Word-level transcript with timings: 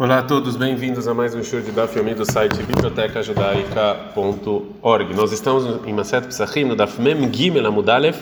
Olá 0.00 0.20
a 0.20 0.22
todos, 0.22 0.56
bem-vindos 0.56 1.06
a 1.06 1.12
mais 1.12 1.34
um 1.34 1.44
show 1.44 1.60
de 1.60 1.70
Daf 1.72 1.94
Yomi 1.94 2.14
do 2.14 2.24
site 2.24 2.56
bibliotecajudaica.org. 2.62 5.14
Nós 5.14 5.30
estamos 5.30 5.86
em 5.86 5.92
Maset 5.92 6.26
Psachim, 6.26 6.64
no 6.64 6.74
Daf 6.74 6.98
Mem 6.98 7.30
Gimel 7.30 7.66
Amudalev, 7.66 8.16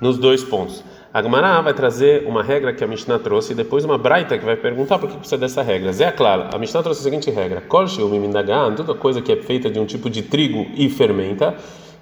nos 0.00 0.16
dois 0.16 0.44
pontos. 0.44 0.84
A 1.12 1.20
Gemara 1.20 1.60
vai 1.60 1.74
trazer 1.74 2.24
uma 2.24 2.40
regra 2.40 2.72
que 2.72 2.84
a 2.84 2.86
Mishnah 2.86 3.18
trouxe 3.18 3.52
e 3.52 3.56
depois 3.56 3.84
uma 3.84 3.98
Braita 3.98 4.38
que 4.38 4.44
vai 4.44 4.54
perguntar 4.54 5.00
por 5.00 5.10
que 5.10 5.16
precisa 5.16 5.36
dessa 5.36 5.60
regra. 5.60 5.92
Zé 5.92 6.12
claro, 6.12 6.54
a 6.54 6.58
Mishnah 6.58 6.84
trouxe 6.84 7.00
a 7.00 7.02
seguinte 7.02 7.32
regra: 7.32 7.62
Kol 7.62 7.86
Mimindagan, 8.08 8.76
toda 8.76 8.94
coisa 8.94 9.20
que 9.20 9.32
é 9.32 9.42
feita 9.42 9.68
de 9.68 9.80
um 9.80 9.86
tipo 9.86 10.08
de 10.08 10.22
trigo 10.22 10.68
e 10.76 10.88
fermenta. 10.88 11.56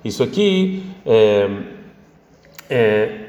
Isso 0.05 0.23
aqui 0.23 0.85
é, 1.07 1.48
é, 2.69 3.21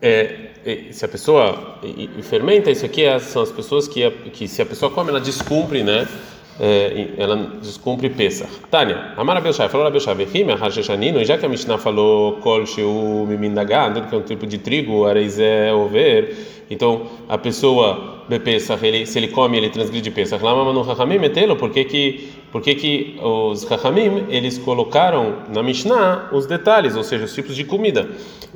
é 0.00 0.51
se 0.90 1.04
a 1.04 1.08
pessoa 1.08 1.78
fermenta, 2.22 2.70
isso 2.70 2.84
aqui 2.84 3.04
é, 3.04 3.18
são 3.18 3.42
as 3.42 3.50
pessoas 3.50 3.88
que, 3.88 4.08
que 4.32 4.46
se 4.46 4.62
a 4.62 4.66
pessoa 4.66 4.90
come, 4.90 5.10
ela 5.10 5.20
descumpre, 5.20 5.82
né? 5.82 6.06
É, 6.60 7.08
ela 7.16 7.36
descumpre 7.60 8.10
Pesach. 8.10 8.50
Tânia, 8.70 9.14
Amar 9.16 9.38
Abelshai, 9.38 9.68
falou 9.68 9.86
Abelshai, 9.86 10.14
Vechime, 10.14 10.52
Hasheshanino, 10.52 11.20
e 11.20 11.24
já 11.24 11.38
que 11.38 11.46
a 11.46 11.48
Mishnah 11.48 11.78
falou 11.78 12.34
Kol 12.36 12.66
Sheu 12.66 13.26
Mimindagan, 13.26 13.94
que 14.08 14.14
é 14.14 14.18
um 14.18 14.22
tipo 14.22 14.46
de 14.46 14.58
trigo, 14.58 15.06
Areizé 15.06 15.72
Over, 15.72 16.36
então 16.70 17.06
a 17.28 17.38
pessoa 17.38 18.24
Bepesach, 18.28 18.84
ele, 18.84 19.06
se 19.06 19.18
ele 19.18 19.28
come, 19.28 19.56
ele 19.56 19.70
transgride 19.70 20.10
Pesach. 20.10 20.42
Lama 20.44 20.64
Manu 20.64 20.82
Hachamim 20.82 21.18
metelo, 21.18 21.56
por 21.56 21.70
que 21.70 21.84
que, 21.84 22.30
por 22.52 22.60
que 22.60 22.74
que 22.74 23.16
os 23.18 23.64
Hachamim, 23.64 24.26
eles 24.28 24.58
colocaram 24.58 25.36
na 25.52 25.62
Mishnah 25.62 26.28
os 26.32 26.44
detalhes, 26.44 26.94
ou 26.94 27.02
seja, 27.02 27.24
os 27.24 27.34
tipos 27.34 27.56
de 27.56 27.64
comida. 27.64 28.06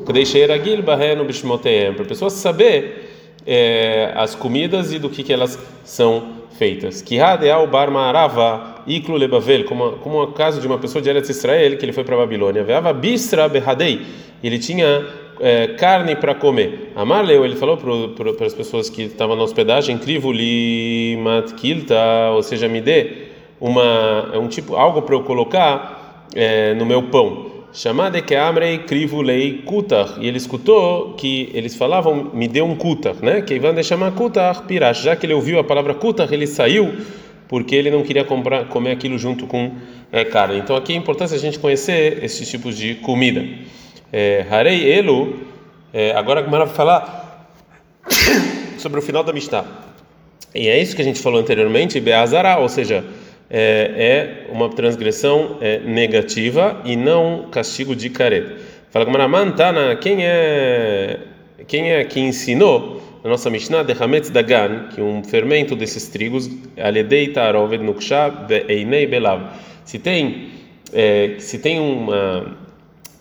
Para 0.05 0.19
a 2.05 2.07
pessoa 2.07 2.29
saber 2.29 3.09
é, 3.47 4.13
as 4.15 4.35
comidas 4.35 4.93
e 4.93 4.99
do 4.99 5.09
que, 5.09 5.23
que 5.23 5.33
elas 5.33 5.59
são 5.83 6.37
feitas. 6.59 7.01
Kihadeal 7.01 7.67
bar 7.67 7.91
lebavel, 9.17 9.65
como 9.65 9.93
como 9.93 10.23
o 10.23 10.33
caso 10.33 10.61
de 10.61 10.67
uma 10.67 10.79
pessoa 10.79 11.01
de 11.01 11.09
Eretz 11.09 11.31
Israel 11.31 11.79
que 11.79 11.85
ele 11.85 11.93
foi 11.93 12.05
para 12.05 12.19
Babilônia. 12.19 12.67
Ele 14.45 14.59
tinha 14.59 15.07
é, 15.41 15.69
carne 15.69 16.17
para 16.17 16.35
comer. 16.35 16.93
Amarleu, 16.95 17.47
ele 17.47 17.57
falou 17.57 17.79
para 17.79 18.47
as 18.47 18.55
pessoas 18.55 18.91
que 18.91 19.03
estavam 19.03 19.37
na 19.37 19.43
hospedagem, 19.43 19.97
crivuli 19.97 21.17
matkilta, 21.17 22.31
ou 22.33 22.43
seja, 22.43 22.69
me 22.69 22.83
dê 22.83 23.26
uma 23.61 24.31
é 24.33 24.39
um 24.39 24.49
tipo 24.49 24.77
algo 24.77 25.03
para 25.03 25.15
eu 25.15 25.23
colocar 25.23 26.27
é, 26.35 26.75
no 26.75 26.87
meu 26.87 27.05
pão. 27.05 27.55
Chamada 27.73 28.23
que 28.23 28.35
amrei 28.35 28.79
crivo 28.79 29.21
lei 29.21 29.63
kutar. 29.65 30.17
E 30.19 30.27
ele 30.27 30.39
escutou 30.39 31.13
que 31.13 31.51
eles 31.53 31.77
falavam, 31.77 32.31
me 32.33 32.49
dê 32.49 32.63
um 32.63 32.75
kutar, 32.75 33.17
né? 33.17 33.43
Que 33.43 33.55
Ivan 33.55 33.83
chamar 33.83 34.13
kutar 34.13 34.63
pirash. 34.67 35.03
Já 35.03 35.15
que 35.15 35.27
ele 35.27 35.35
ouviu 35.35 35.59
a 35.59 35.65
palavra 35.65 35.93
kutar, 35.93 36.33
ele 36.33 36.47
saiu 36.47 36.95
porque 37.49 37.75
ele 37.75 37.91
não 37.91 38.03
queria 38.03 38.25
comprar, 38.25 38.67
comer 38.67 38.93
aquilo 38.93 39.19
junto 39.19 39.47
com 39.47 39.73
é, 40.11 40.25
carne. 40.25 40.59
Então 40.59 40.75
aqui 40.75 40.93
é 40.93 40.97
importante 40.97 41.35
a 41.35 41.39
gente 41.39 41.59
conhecer 41.59 42.25
esses 42.25 42.49
tipos 42.49 42.77
de 42.77 42.95
comida. 42.97 43.45
É, 44.13 44.47
harei 44.51 44.91
elu. 44.91 45.37
É, 45.93 46.13
agora 46.13 46.41
a 46.41 46.43
vai 46.43 46.67
falar 46.67 47.51
sobre 48.79 48.99
o 48.99 49.03
final 49.03 49.23
da 49.23 49.33
Mishnah. 49.33 49.65
E 50.55 50.69
é 50.69 50.81
isso 50.81 50.97
que 50.97 51.03
a 51.03 51.05
gente 51.05 51.21
falou 51.21 51.41
anteriormente, 51.41 52.01
Beazara, 52.01 52.59
ou 52.59 52.69
seja, 52.69 53.05
é, 53.51 54.47
é 54.49 54.53
uma 54.53 54.69
transgressão 54.69 55.59
é, 55.61 55.79
negativa 55.81 56.81
e 56.85 56.97
não 56.97 57.49
castigo 57.51 57.95
de 57.95 58.11
careta. 58.11 58.57
Fala 58.91 59.05
com 59.05 59.11
Maramantana, 59.11 59.95
quem 59.97 60.25
é 60.25 61.19
quem 61.67 61.91
é 61.91 62.05
que 62.05 62.21
ensinou 62.21 63.03
na 63.25 63.31
nossa 63.31 63.51
Mishnah 63.51 63.83
de 63.83 63.93
Hametz 63.93 64.31
Dagan, 64.31 64.89
que 64.95 65.01
um 65.01 65.25
fermento 65.25 65.75
desses 65.75 66.09
trigos, 66.09 66.49
Aledei 66.79 67.29
Taroved 67.29 67.83
Nuksha 67.83 68.33
Einei 68.69 69.07
Belav. 69.07 69.43
Se 69.85 69.99
tem 69.99 70.51
é, 70.93 71.35
se 71.39 71.59
tem 71.59 71.81
uma 71.81 72.57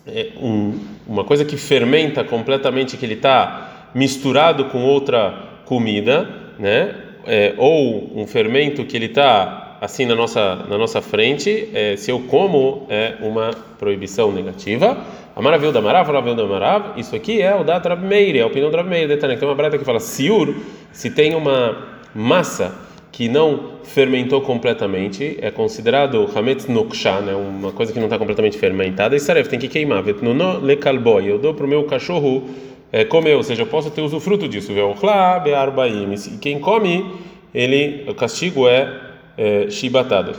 é, 0.07 0.29
um, 0.39 0.77
uma 1.07 1.23
coisa 1.23 1.43
que 1.43 1.57
fermenta 1.57 2.23
completamente, 2.23 2.97
que 2.97 3.05
ele 3.05 3.15
está 3.15 3.89
misturado 3.95 4.65
com 4.65 4.83
outra 4.83 5.61
comida, 5.65 6.29
né? 6.59 6.95
É, 7.27 7.55
ou 7.57 8.11
um 8.15 8.27
fermento 8.27 8.85
que 8.85 8.95
ele 8.95 9.07
está 9.07 9.64
assim 9.81 10.05
na 10.05 10.15
nossa 10.15 10.55
na 10.67 10.77
nossa 10.77 11.01
frente, 11.01 11.69
é, 11.73 11.95
se 11.95 12.11
eu 12.11 12.19
como 12.21 12.85
é 12.89 13.15
uma 13.21 13.51
proibição 13.77 14.31
negativa. 14.31 14.97
A 15.35 15.41
maravilha 15.41 15.71
da 15.73 15.81
marav, 15.81 16.07
maravilha 16.07 16.35
da 16.35 16.45
marav, 16.45 16.97
isso 16.97 17.13
aqui 17.13 17.41
é 17.41 17.53
o 17.53 17.63
da 17.63 17.79
Trabmeir, 17.79 18.37
é 18.37 18.41
a 18.41 18.47
opinião 18.47 18.69
do 18.69 18.71
Trabmeir, 18.71 19.07
detalhe, 19.07 19.35
tem 19.35 19.47
uma 19.47 19.53
brata 19.53 19.77
que 19.77 19.83
fala 19.83 19.99
siur, 19.99 20.55
se 20.93 21.09
tem 21.09 21.35
uma 21.35 21.77
massa 22.13 22.73
que 23.11 23.27
não 23.27 23.75
fermentou 23.83 24.41
completamente, 24.41 25.37
é 25.41 25.51
considerado 25.51 26.29
hametz 26.35 26.67
noksha, 26.67 27.21
né, 27.21 27.33
uma 27.33 27.71
coisa 27.71 27.91
que 27.93 27.99
não 27.99 28.07
está 28.07 28.17
completamente 28.17 28.57
fermentada, 28.57 29.15
e 29.15 29.19
saref 29.19 29.47
tem 29.49 29.59
que 29.59 29.67
queimar, 29.67 30.03
vetnuno 30.03 30.59
lekalboy, 30.59 31.25
eu 31.29 31.37
dou 31.37 31.53
para 31.53 31.65
o 31.65 31.69
meu 31.69 31.83
cachorro 31.83 32.43
é, 32.91 33.03
comer, 33.03 33.35
ou 33.35 33.43
seja, 33.43 33.61
eu 33.61 33.67
posso 33.67 33.89
ter 33.89 34.01
usufruto 34.01 34.47
disso, 34.47 34.71
e 34.73 36.37
quem 36.37 36.59
come, 36.59 37.05
ele, 37.53 38.05
o 38.07 38.13
castigo 38.13 38.67
é 38.67 39.14
é, 39.37 39.69
chibatadas. 39.69 40.37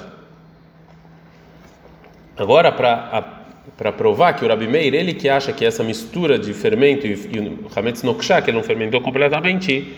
Agora, 2.37 2.71
para 2.71 3.93
provar 3.93 4.35
que 4.35 4.45
o 4.45 4.49
Rabi 4.49 4.67
Meir, 4.67 4.95
ele 4.95 5.15
que 5.15 5.29
acha 5.29 5.53
que 5.53 5.65
essa 5.65 5.83
mistura 5.83 6.39
de 6.39 6.53
fermento 6.53 7.07
e, 7.07 7.13
e 7.33 7.39
o 7.39 7.67
Hametz 7.75 8.03
Noksha, 8.03 8.43
que 8.43 8.51
ele 8.51 8.57
não 8.57 8.65
fermentou 8.65 9.01
completamente, 9.01 9.95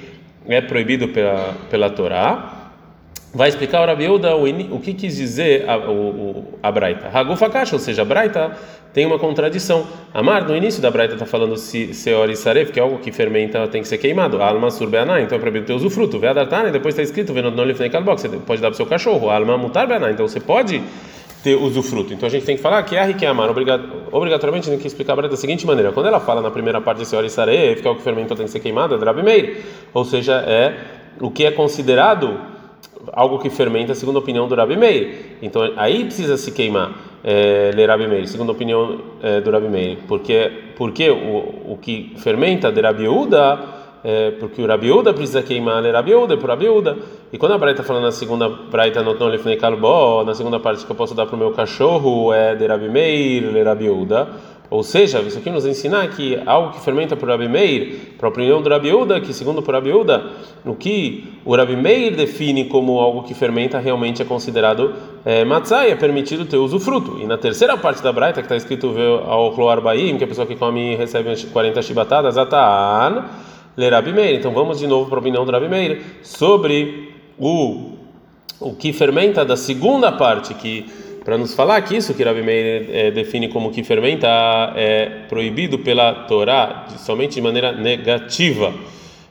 é 0.46 0.60
proibido 0.60 1.08
pela, 1.08 1.54
pela 1.68 1.90
Torá, 1.90 2.57
vai 3.32 3.48
explicar 3.48 3.82
o 3.82 3.86
Rabi 3.86 4.08
Uda 4.08 4.34
o, 4.36 4.80
que 4.80 4.94
quis 4.94 5.16
dizer 5.16 5.68
a, 5.68 5.76
o, 5.78 6.44
a 6.62 6.70
Braita. 6.70 7.08
Hagufa 7.12 7.48
Kasha, 7.50 7.76
ou 7.76 7.80
seja, 7.80 8.02
a 8.02 8.04
Braita 8.04 8.52
tem 8.92 9.04
uma 9.06 9.18
contradição. 9.18 9.86
Amar, 10.14 10.46
no 10.46 10.56
início 10.56 10.80
da 10.80 10.90
Braita 10.90 11.14
está 11.14 11.26
falando 11.26 11.56
se 11.56 11.92
Seor 11.92 12.30
e 12.30 12.36
Saref, 12.36 12.72
que 12.72 12.80
é 12.80 12.82
algo 12.82 12.98
que 12.98 13.12
fermenta, 13.12 13.66
tem 13.68 13.82
que 13.82 13.88
ser 13.88 13.98
queimado. 13.98 14.42
Alma 14.42 14.70
surbeaná, 14.70 15.20
então 15.20 15.36
é 15.36 15.40
proibido 15.40 15.66
ter 15.66 15.74
usufruto. 15.74 16.18
Veadartana, 16.18 16.70
depois 16.70 16.94
está 16.94 17.02
escrito, 17.02 17.32
vendo 17.32 17.50
no 17.50 17.64
lifnei 17.64 17.90
kalbok, 17.90 18.20
você 18.20 18.28
pode 18.28 18.60
dar 18.60 18.68
para 18.68 18.74
o 18.74 18.76
seu 18.76 18.86
cachorro. 18.86 19.28
Alma 19.30 19.58
mutar 19.58 19.86
beaná, 19.86 20.10
então 20.10 20.26
você 20.26 20.40
pode 20.40 20.82
ter 21.42 21.54
usufruto. 21.54 22.14
Então 22.14 22.26
a 22.26 22.30
gente 22.30 22.44
tem 22.44 22.56
que 22.56 22.62
falar 22.62 22.82
que 22.82 22.96
é 22.96 23.12
que 23.12 23.26
amar, 23.26 23.50
obrigatoriamente 24.10 24.68
tem 24.68 24.78
que 24.78 24.86
explicar 24.86 25.12
a 25.12 25.16
Braita 25.16 25.36
da 25.36 25.40
seguinte 25.40 25.66
maneira. 25.66 25.92
Quando 25.92 26.06
ela 26.06 26.18
fala 26.18 26.40
na 26.40 26.50
primeira 26.50 26.80
parte 26.80 26.98
de 26.98 27.06
Seor 27.06 27.24
e 27.24 27.30
Saref, 27.30 27.82
que 27.82 27.86
é 27.86 27.88
algo 27.88 27.98
que 27.98 28.04
fermentou, 28.04 28.36
tem 28.36 28.46
que 28.46 28.52
ser 28.52 28.60
queimado, 28.60 28.94
é 28.94 28.98
Drabi 28.98 29.22
Meir. 29.22 29.64
Ou 29.92 30.04
seja, 30.04 30.42
é 30.46 30.74
o 31.20 31.30
que 31.30 31.44
é 31.44 31.50
considerado 31.50 32.57
algo 33.12 33.38
que 33.38 33.50
fermenta, 33.50 33.94
segundo 33.94 34.16
a 34.16 34.18
opinião 34.20 34.48
do 34.48 34.54
Rabi 34.54 34.76
Meir. 34.76 35.36
Então 35.42 35.62
aí 35.76 36.04
precisa 36.04 36.36
se 36.36 36.52
queimar, 36.52 36.92
é, 37.24 37.70
ler 37.74 37.88
Rabi 37.88 38.06
Meir, 38.06 38.26
segundo 38.26 38.50
a 38.50 38.52
opinião 38.52 38.98
é, 39.22 39.40
do 39.40 39.50
Rabi 39.50 39.68
Meir. 39.68 39.98
Porque, 40.06 40.50
porque 40.76 41.10
o, 41.10 41.72
o 41.72 41.78
que 41.80 42.12
fermenta 42.16 42.70
de 42.70 42.80
Rabi 42.80 43.08
Uda, 43.08 43.58
é, 44.04 44.30
porque 44.32 44.62
o 44.62 44.66
Rabi 44.66 44.90
Uda 44.90 45.12
precisa 45.12 45.42
queimar, 45.42 45.82
ler 45.82 45.92
Rabi 45.92 46.14
Uda, 46.14 46.36
por 46.36 46.48
Rabi 46.48 46.68
Uda. 46.68 46.96
E 47.32 47.38
quando 47.38 47.52
a 47.52 47.58
Braita 47.58 47.82
fala 47.82 48.00
na 48.00 48.12
segunda 48.12 48.48
Braita, 48.48 49.02
no 49.02 49.12
Lefnei 49.26 49.56
Kalbo, 49.56 50.24
na 50.24 50.34
segunda 50.34 50.58
parte 50.58 50.84
que 50.84 50.90
eu 50.90 50.96
posso 50.96 51.14
dar 51.14 51.26
para 51.26 51.36
o 51.36 51.38
meu 51.38 51.50
cachorro, 51.52 52.32
é 52.32 52.54
de 52.54 52.66
Rabi 52.66 52.88
Meir, 52.88 53.52
ler 53.52 53.66
Rabi 53.66 53.90
Uda. 53.90 54.28
Ou 54.70 54.82
seja, 54.82 55.20
isso 55.20 55.38
aqui 55.38 55.50
nos 55.50 55.64
ensina 55.64 56.06
que 56.08 56.38
algo 56.44 56.72
que 56.72 56.80
fermenta 56.80 57.16
por 57.16 57.28
Rabi 57.28 57.48
Meir, 57.48 58.14
para 58.18 58.28
a 58.28 58.30
opinião 58.30 58.60
do 58.60 58.68
Rabi 58.68 58.92
Uda, 58.92 59.18
que 59.18 59.32
segundo 59.32 59.62
por 59.62 59.72
Rabi 59.72 59.92
Uda, 59.92 60.30
o 60.64 60.74
que 60.74 61.32
o 61.42 61.56
Rabi 61.56 61.74
Meir 61.74 62.14
define 62.14 62.66
como 62.66 63.00
algo 63.00 63.22
que 63.22 63.32
fermenta 63.32 63.78
realmente 63.78 64.20
é 64.20 64.26
considerado 64.26 64.92
é, 65.24 65.42
e 65.42 65.90
é 65.90 65.94
permitido 65.94 66.44
ter 66.44 66.58
usufruto. 66.58 67.18
E 67.18 67.26
na 67.26 67.38
terceira 67.38 67.78
parte 67.78 68.02
da 68.02 68.12
Braita, 68.12 68.42
que 68.42 68.46
está 68.46 68.56
escrito 68.56 68.94
ao 69.26 69.52
Cloar 69.52 69.80
Baim, 69.80 70.18
que 70.18 70.24
a 70.24 70.26
pessoa 70.26 70.46
que 70.46 70.54
come 70.54 70.94
recebe 70.96 71.34
40 71.46 71.80
chibatadas, 71.80 72.36
Atan, 72.36 73.24
ler 73.74 73.92
Rabi 73.92 74.12
Meir. 74.12 74.38
Então 74.38 74.52
vamos 74.52 74.78
de 74.78 74.86
novo 74.86 75.08
para 75.08 75.16
a 75.18 75.20
opinião 75.20 75.46
do 75.46 75.52
Rabi 75.52 75.68
Meir 75.68 76.02
sobre 76.22 77.14
o, 77.38 77.92
o 78.60 78.74
que 78.74 78.92
fermenta 78.92 79.46
da 79.46 79.56
segunda 79.56 80.12
parte, 80.12 80.52
que 80.52 80.84
para 81.28 81.36
nos 81.36 81.54
falar 81.54 81.82
que 81.82 81.94
isso 81.94 82.14
que 82.14 82.24
Rabi 82.24 82.42
Meir 82.42 82.88
é, 82.90 83.10
define 83.10 83.48
como 83.48 83.70
que 83.70 83.82
fermenta 83.82 84.26
é 84.74 85.24
proibido 85.28 85.78
pela 85.78 86.24
Torá 86.26 86.86
somente 86.96 87.34
de 87.34 87.42
maneira 87.42 87.70
negativa. 87.70 88.72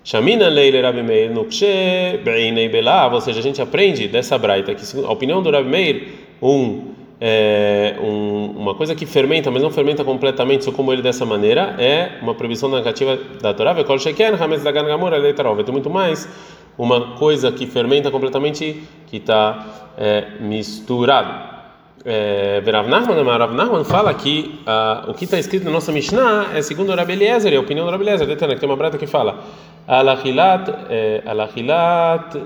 Shamina 0.04 0.48
leile 0.48 0.80
Rabi 0.80 1.02
Meir 1.02 1.32
nukshe 1.32 2.20
beinei 2.24 2.70
belav, 2.70 3.16
ou 3.16 3.20
seja, 3.20 3.40
a 3.40 3.42
gente 3.42 3.60
aprende 3.60 4.08
dessa 4.08 4.38
braita 4.38 4.76
que 4.76 4.84
a 5.04 5.12
opinião 5.12 5.42
do 5.42 5.50
Rabi 5.50 5.70
Meir 5.70 6.08
um, 6.40 6.94
é, 7.20 7.96
um, 8.00 8.54
uma 8.56 8.76
coisa 8.76 8.94
que 8.94 9.08
fermenta, 9.08 9.50
mas 9.50 9.64
não 9.64 9.72
fermenta 9.72 10.04
completamente, 10.04 10.66
só 10.66 10.72
como 10.72 10.94
ele 10.94 11.02
dessa 11.02 11.26
maneira, 11.26 11.78
é 11.80 12.12
uma 12.22 12.36
proibição 12.36 12.70
negativa 12.70 13.18
da 13.42 13.56
Torá. 13.56 13.74
Vekol 13.74 13.98
sheken 13.98 14.36
hametz 14.40 14.64
dagan 14.64 14.86
gamur 14.86 15.10
leitarov. 15.10 15.64
Tem 15.64 15.74
muito 15.74 15.90
mais 15.90 16.30
uma 16.78 17.16
coisa 17.16 17.52
que 17.52 17.66
fermenta 17.66 18.12
completamente 18.12 18.84
que 19.08 19.18
está 19.18 19.66
é, 19.98 20.26
misturado 20.40 21.57
é, 22.06 22.62
Rav 22.66 22.88
Nachman, 22.88 23.24
Rav 23.24 23.54
Nachman 23.54 23.84
fala 23.84 24.14
que 24.14 24.60
uh, 24.66 25.12
o 25.12 25.14
que 25.14 25.26
está 25.26 25.38
escrito 25.38 25.66
na 25.66 25.72
nossa 25.72 25.92
Mishnah 25.92 26.52
é 26.56 26.62
segundo 26.62 26.92
o 26.92 26.96
Rabi 26.96 27.14
Eliezer, 27.14 27.54
é 27.54 27.58
a 27.58 27.60
opinião 27.60 27.86
do 27.86 27.92
Rabi 27.92 28.04
Eliezer, 28.04 28.28
que 28.28 28.36
tem 28.36 28.70
uma 28.70 28.76
brata 28.76 28.98
que 28.98 29.08
fala 29.08 29.44
Alachilat, 29.88 30.70
é, 30.90 31.24
Alachilat, 31.26 32.38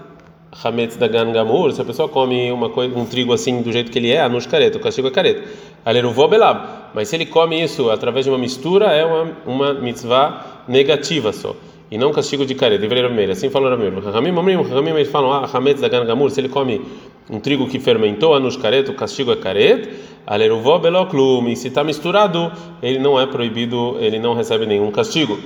Hametz 0.64 0.98
da 0.98 1.08
Gangamur, 1.08 1.72
se 1.72 1.82
a 1.82 1.86
pessoa 1.86 2.10
come 2.10 2.52
uma 2.52 2.70
coisa, 2.70 2.98
um 2.98 3.06
trigo 3.06 3.34
assim 3.34 3.62
do 3.62 3.72
jeito 3.72 3.90
que 3.90 3.98
ele 3.98 4.12
é, 4.12 4.22
anush 4.22 4.46
careta, 4.48 4.78
o 4.78 4.82
castigo 4.82 5.08
é 5.08 5.12
careta. 5.12 5.44
Aleruvó 5.86 6.28
belab. 6.28 6.62
Mas 6.94 7.08
se 7.08 7.16
ele 7.16 7.26
come 7.26 7.64
isso 7.64 7.90
através 7.90 8.26
de 8.26 8.32
uma 8.32 8.38
mistura, 8.38 8.88
é 8.88 9.06
uma, 9.06 9.32
uma 9.46 9.74
mitzvah 9.74 10.64
negativa 10.68 11.32
só. 11.32 11.56
E 11.90 11.98
não 11.98 12.12
castigo 12.12 12.46
de 12.46 12.54
careta. 12.54 12.82
Deveria 12.82 13.08
Rameir. 13.08 13.32
Assim 13.32 13.50
falou 13.50 13.70
Rameir. 13.70 13.94
Ramim, 14.00 14.32
Ramim, 14.32 14.62
Ramim, 14.62 14.92
eles 14.92 15.10
falam, 15.10 15.32
ah, 15.32 15.50
Hametz 15.52 15.82
da 15.82 15.88
Gangamur, 15.88 16.30
se 16.30 16.42
ele 16.42 16.50
come 16.50 16.82
um 17.32 17.40
trigo 17.40 17.68
que 17.68 17.80
fermentou, 17.80 18.36
anush 18.36 18.58
careta, 18.58 18.92
o 18.92 18.96
castigo 18.96 19.32
é 19.32 19.38
careta. 19.38 19.90
Aleruvó 20.28 20.78
beloklum. 20.78 21.48
E 21.48 21.56
se 21.56 21.70
está 21.70 21.84
misturado, 21.84 22.52
ele 22.84 23.00
não 23.00 23.20
é 23.20 23.26
proibido, 23.26 23.98
ele 24.00 24.20
não 24.20 24.36
recebe 24.36 24.66
nenhum 24.66 24.92
castigo. 24.92 25.40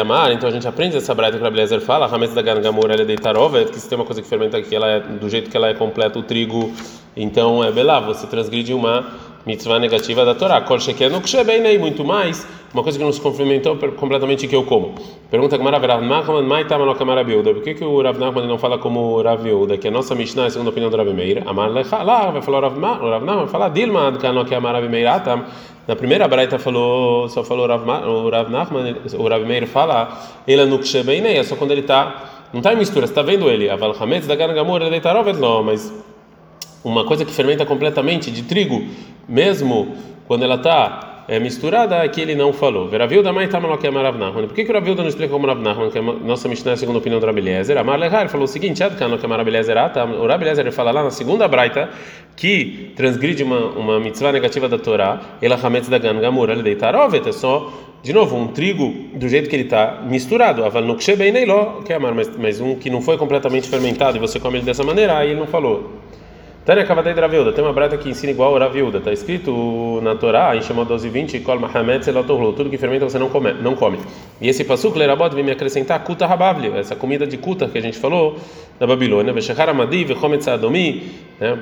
Amar, 0.00 0.32
então 0.32 0.48
a 0.48 0.52
gente 0.52 0.66
aprende 0.66 0.96
essa 0.96 1.14
braita 1.14 1.38
que 1.38 1.44
Rabeliezer 1.44 1.80
fala, 1.80 2.06
Hametz 2.06 2.34
da 2.34 2.42
Gangamur 2.42 2.90
ela 2.90 3.02
é 3.02 3.04
deitarova, 3.04 3.64
que 3.64 3.78
se 3.78 3.88
tem 3.88 3.96
uma 3.96 4.04
coisa 4.04 4.20
que 4.20 4.26
fermenta 4.26 4.56
aqui, 4.56 4.74
ela 4.74 4.88
é 4.88 4.98
do 4.98 5.28
jeito 5.28 5.48
que 5.48 5.56
ela 5.56 5.68
é 5.68 5.74
completa 5.74 6.18
o 6.18 6.24
trigo, 6.24 6.72
então 7.16 7.62
é 7.62 7.70
belá, 7.70 8.00
você 8.00 8.26
transgride 8.26 8.74
uma 8.74 9.06
mitzvah 9.50 9.80
negativa 9.80 10.24
da 10.24 10.34
Torá. 10.34 10.60
Kol 10.60 10.78
sheker 10.78 11.10
no 11.10 11.20
kshebenei, 11.20 11.76
muito 11.76 12.04
mais, 12.04 12.46
uma 12.72 12.82
coisa 12.84 12.96
que 12.98 13.04
não 13.04 13.12
se 13.12 13.20
complementou 13.20 13.76
completamente 13.96 14.46
que 14.46 14.54
eu 14.54 14.64
como. 14.64 14.94
Pergunta 15.28 15.58
Gamara 15.58 15.78
Rav 15.78 16.02
Nachman, 16.02 16.42
mai 16.42 16.64
tama 16.64 16.94
kamara 16.94 17.24
biuda. 17.24 17.52
Por 17.52 17.62
que 17.62 17.74
que 17.74 17.84
o 17.84 18.00
Rav 18.00 18.16
Nachman 18.18 18.46
não 18.46 18.58
fala 18.58 18.78
como 18.78 19.20
Rav 19.20 19.44
Yehuda, 19.44 19.76
que 19.76 19.88
a 19.88 19.90
nossa 19.90 20.14
Mishnah 20.14 20.46
é 20.46 20.50
segundo 20.50 20.68
a 20.68 20.70
opinião 20.70 20.90
do 20.90 20.96
Rav 20.96 21.12
Meir? 21.12 21.42
Amar 21.46 21.70
lecha, 21.70 22.02
lá 22.02 22.30
vai 22.30 22.42
falar 22.42 22.58
o 22.58 22.60
Rav 22.68 22.78
Nachman, 22.78 23.36
vai 23.38 23.48
falar 23.48 23.68
Dilma, 23.70 24.08
adkano 24.08 24.44
que 24.44 24.54
amar 24.54 24.74
Rav 24.74 24.88
Meir 24.88 25.08
atam. 25.08 25.44
Na 25.88 25.96
primeira 25.96 26.28
braita 26.28 26.58
falou, 26.60 27.28
só 27.28 27.42
falou 27.42 27.66
Rav, 27.66 27.82
o 28.06 28.30
Rav 28.30 28.48
Nachman, 28.50 28.96
o 29.18 29.28
Rav 29.28 29.44
Meir 29.44 29.66
fala, 29.66 30.16
ele 30.46 30.64
no 30.66 30.78
kshebenei, 30.78 31.38
é 31.38 31.42
só 31.42 31.56
quando 31.56 31.72
ele 31.72 31.80
está 31.80 32.38
não 32.52 32.58
está 32.58 32.72
em 32.72 32.76
mistura, 32.76 33.06
você 33.06 33.12
está 33.12 33.22
vendo 33.22 33.48
ele. 33.48 33.70
Aval 33.70 33.94
Hametz 33.98 34.26
da 34.26 34.34
Gargamur, 34.34 34.80
ele 34.80 34.90
deitarov, 34.90 35.28
não, 35.38 35.62
mas 35.62 35.92
uma 36.82 37.04
coisa 37.04 37.24
que 37.24 37.32
fermenta 37.32 37.66
completamente 37.66 38.30
de 38.30 38.42
trigo, 38.42 38.84
mesmo 39.28 39.94
quando 40.26 40.44
ela 40.44 40.56
está 40.56 41.24
é, 41.28 41.38
misturada, 41.38 42.02
aqui 42.02 42.20
ele 42.20 42.34
não 42.34 42.52
falou. 42.52 42.88
Veravilda 42.88 43.32
mai 43.32 43.46
tamalo 43.46 43.78
que 43.78 43.86
é 43.86 43.90
Maravnachman. 43.90 44.46
Por 44.46 44.54
que 44.54 44.64
que 44.64 44.70
o 44.70 44.74
Ravilda 44.74 45.02
não 45.02 45.08
explica 45.08 45.32
como 45.32 45.46
Maravnachman, 45.46 45.90
que 45.90 45.98
é 45.98 46.00
a 46.00 46.04
nossa 46.04 46.48
Mishnah 46.48 46.72
é 46.72 46.86
a 46.86 46.90
opinião 46.96 47.20
do 47.20 47.26
Rabeliezer? 47.26 47.78
Amar 47.78 47.98
Lehar 47.98 48.28
falou 48.28 48.44
o 48.44 48.48
seguinte, 48.48 48.82
Adkano 48.82 49.16
que 49.16 49.24
é 49.24 49.28
Marabeliezer 49.28 49.76
o 50.18 50.26
Rabeliezer 50.26 50.72
fala 50.72 50.90
lá 50.90 51.04
na 51.04 51.10
segunda 51.10 51.46
braita 51.46 51.90
que 52.34 52.92
transgride 52.96 53.42
uma, 53.42 53.60
uma 53.66 54.00
mitzvah 54.00 54.32
negativa 54.32 54.68
da 54.68 54.78
Torá, 54.78 55.20
ela 55.40 55.56
hametz 55.56 55.88
da 55.88 55.98
gan 55.98 56.18
gamur, 56.18 56.50
ele 56.50 56.62
deitar 56.62 56.96
ovet, 56.96 57.28
é 57.28 57.32
só 57.32 57.70
de 58.02 58.14
novo, 58.14 58.34
um 58.34 58.48
trigo 58.48 58.92
do 59.14 59.28
jeito 59.28 59.48
que 59.50 59.54
ele 59.54 59.64
está 59.64 60.00
misturado, 60.02 60.64
aval 60.64 60.82
no 60.82 60.96
que 60.96 61.12
é 61.12 61.98
mas 61.98 62.60
um 62.60 62.74
que 62.74 62.88
não 62.88 63.02
foi 63.02 63.18
completamente 63.18 63.68
fermentado 63.68 64.16
e 64.16 64.20
você 64.20 64.40
come 64.40 64.56
ele 64.56 64.64
dessa 64.64 64.82
maneira, 64.82 65.18
aí 65.18 65.30
ele 65.30 65.38
não 65.38 65.46
falou. 65.46 66.00
Tânia 66.62 66.84
Kavadei 66.84 67.14
de 67.14 67.20
Ravilda, 67.20 67.52
tem 67.52 67.64
uma 67.64 67.72
brata 67.72 67.96
que 67.96 68.10
ensina 68.10 68.32
igual 68.32 68.54
a 68.54 68.58
Ravilda, 68.58 68.98
está 68.98 69.10
escrito 69.10 69.98
na 70.02 70.14
Torá, 70.14 70.54
em 70.54 70.60
Shemot 70.60 70.86
12 70.86 71.08
20, 71.08 71.40
Kol 71.40 71.58
Mahamet 71.58 72.04
Selotorlu, 72.04 72.52
tudo 72.52 72.68
que 72.68 72.76
fermenta 72.76 73.08
você 73.08 73.18
não 73.18 73.30
come. 73.30 73.54
Não 73.54 73.74
come. 73.74 73.98
E 74.42 74.48
esse 74.48 74.62
pasuk, 74.62 74.98
Lerabot, 74.98 75.34
vem 75.34 75.42
me 75.42 75.52
acrescentar 75.52 76.04
Kuta 76.04 76.26
Rabavli, 76.26 76.70
essa 76.76 76.94
comida 76.94 77.26
de 77.26 77.38
Kuta 77.38 77.66
que 77.66 77.78
a 77.78 77.80
gente 77.80 77.98
falou 77.98 78.38
da 78.78 78.86
Babilônia, 78.86 79.32
Veshechar 79.32 79.70
Amadi, 79.70 80.04
Vechomet 80.04 80.44
Sadomi, 80.44 81.10
né? 81.40 81.58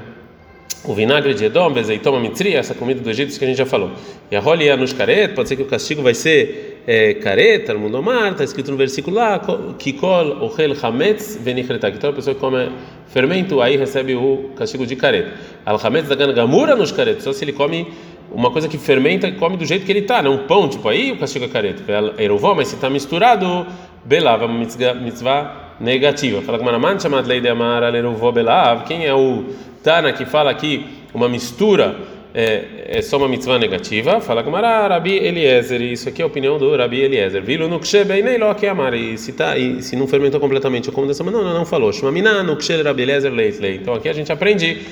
o 0.85 0.93
vinagre 0.95 1.33
de 1.33 1.45
Edom, 1.45 1.73
bezeitoma 1.73 2.19
mitri, 2.19 2.55
essa 2.55 2.75
comida 2.75 3.01
do 3.01 3.09
Egito 3.09 3.39
que 3.39 3.45
a 3.45 3.49
gente 3.49 3.59
já 3.59 3.67
falou. 3.67 3.93
E 4.31 4.37
a 4.37 4.41
rolia 4.41 4.77
nos 4.77 4.93
caret, 4.93 5.35
pode 5.35 5.49
ser 5.49 5.55
que 5.55 5.63
o 5.63 5.67
castigo 5.67 6.03
vai 6.03 6.15
ser 6.15 6.78
é, 6.91 7.13
careta, 7.13 7.75
no 7.75 7.81
mundo 7.81 8.03
mar, 8.03 8.33
está 8.33 8.43
escrito 8.43 8.71
no 8.71 8.77
versículo 8.79 9.17
lá, 9.17 9.39
kikol 9.79 10.43
ochel 10.43 10.75
hametz 10.83 11.37
venichreta, 11.37 11.91
então 11.91 12.09
a 12.09 12.13
pessoa 12.15 12.35
que 12.35 12.41
come 12.41 12.71
fermento 13.09 13.61
aí 13.61 13.77
recebe 13.77 14.15
o 14.15 14.53
castigo 14.57 14.87
de 14.87 14.97
careta. 14.97 15.35
Al 15.67 15.79
hametz 15.85 16.09
da 16.09 16.33
gamura 16.33 16.75
nos 16.75 16.91
caret, 16.91 17.21
só 17.21 17.31
se 17.31 17.45
ele 17.45 17.53
come 17.53 17.89
uma 18.33 18.51
coisa 18.51 18.69
que 18.69 18.79
fermenta 18.79 19.29
e 19.29 19.33
come 19.33 19.59
do 19.59 19.67
jeito 19.67 19.85
que 19.85 19.93
ele 19.93 19.99
está, 19.99 20.23
não 20.23 20.37
um 20.37 20.39
pão, 20.47 20.67
tipo 20.67 20.89
aí 20.89 21.13
o 21.13 21.19
castigo 21.19 21.45
é 21.45 21.49
careta. 21.49 21.83
Erovó, 22.17 22.55
mas 22.55 22.69
se 22.69 22.77
está 22.77 22.89
misturado, 22.89 23.67
belava, 24.03 24.49
mitzvah 24.49 25.75
negativa. 25.79 26.41
Fala 26.41 26.57
Manaman, 26.57 26.99
chamado 26.99 27.29
lei 27.29 27.43
de 27.43 27.51
amar, 27.51 27.85
aleruvó 27.85 28.33
belav, 28.33 28.85
quem 28.85 29.05
é 29.05 29.15
o 29.15 29.45
Tana 29.83 30.11
que 30.15 30.25
fala 30.25 30.51
aqui 30.51 30.87
uma 31.13 31.29
mistura 31.29 31.97
é, 32.41 32.99
é 32.99 33.03
só 33.03 33.17
uma 33.17 33.27
mitzvah 33.27 33.59
negativa, 33.59 34.21
fala 34.21 34.45
com 34.45 34.53
Rabi 34.53 35.17
Eliezer, 35.17 35.83
isso 35.83 36.09
aqui 36.09 36.23
é 36.23 36.25
a 36.25 36.29
opinião 36.29 36.57
do 36.57 36.77
Rabi 36.77 37.01
Eliezer. 37.01 37.43
Vilu 37.43 37.67
no 37.67 37.81
kshe 37.81 38.05
nem 38.05 38.39
lo 38.39 38.55
que 38.55 38.69
amar, 38.69 38.95
e 38.95 39.19
se 39.19 39.33
tá, 39.33 39.59
e 39.59 39.83
se 39.83 39.97
não 39.97 40.07
fermentou 40.07 40.39
completamente, 40.39 40.87
eu 40.87 40.95
como 40.95 41.09
dessa 41.09 41.25
maneira, 41.25 41.45
não, 41.45 41.53
não, 41.53 41.59
não 41.59 41.67
falou. 41.67 41.93
Shmamina 41.93 42.45
no 42.45 42.57
kshe 42.57 42.81
Rabi 42.81 43.03
Eliezer 43.03 43.33
leit 43.33 43.61
lei. 43.61 43.75
Então 43.75 43.93
aqui 43.93 44.09
a 44.09 44.13
gente 44.13 44.31
aprende 44.31 44.83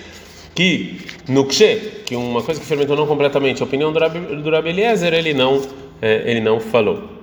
que 0.57 0.99
no 1.29 1.45
kshe, 1.45 2.03
que 2.05 2.17
uma 2.17 2.43
coisa 2.43 2.61
que 2.61 2.67
fermentou 2.67 2.97
não 2.97 3.07
completamente, 3.07 3.63
a 3.63 3.65
opinião 3.65 3.93
do 3.93 4.01
Rabi, 4.01 4.19
do 4.19 4.51
Rabi 4.51 4.71
Eliezer, 4.71 5.15
ele 5.15 5.33
não, 5.33 5.63
é, 6.03 6.23
ele 6.27 6.41
não 6.41 6.59
falou. 6.59 7.23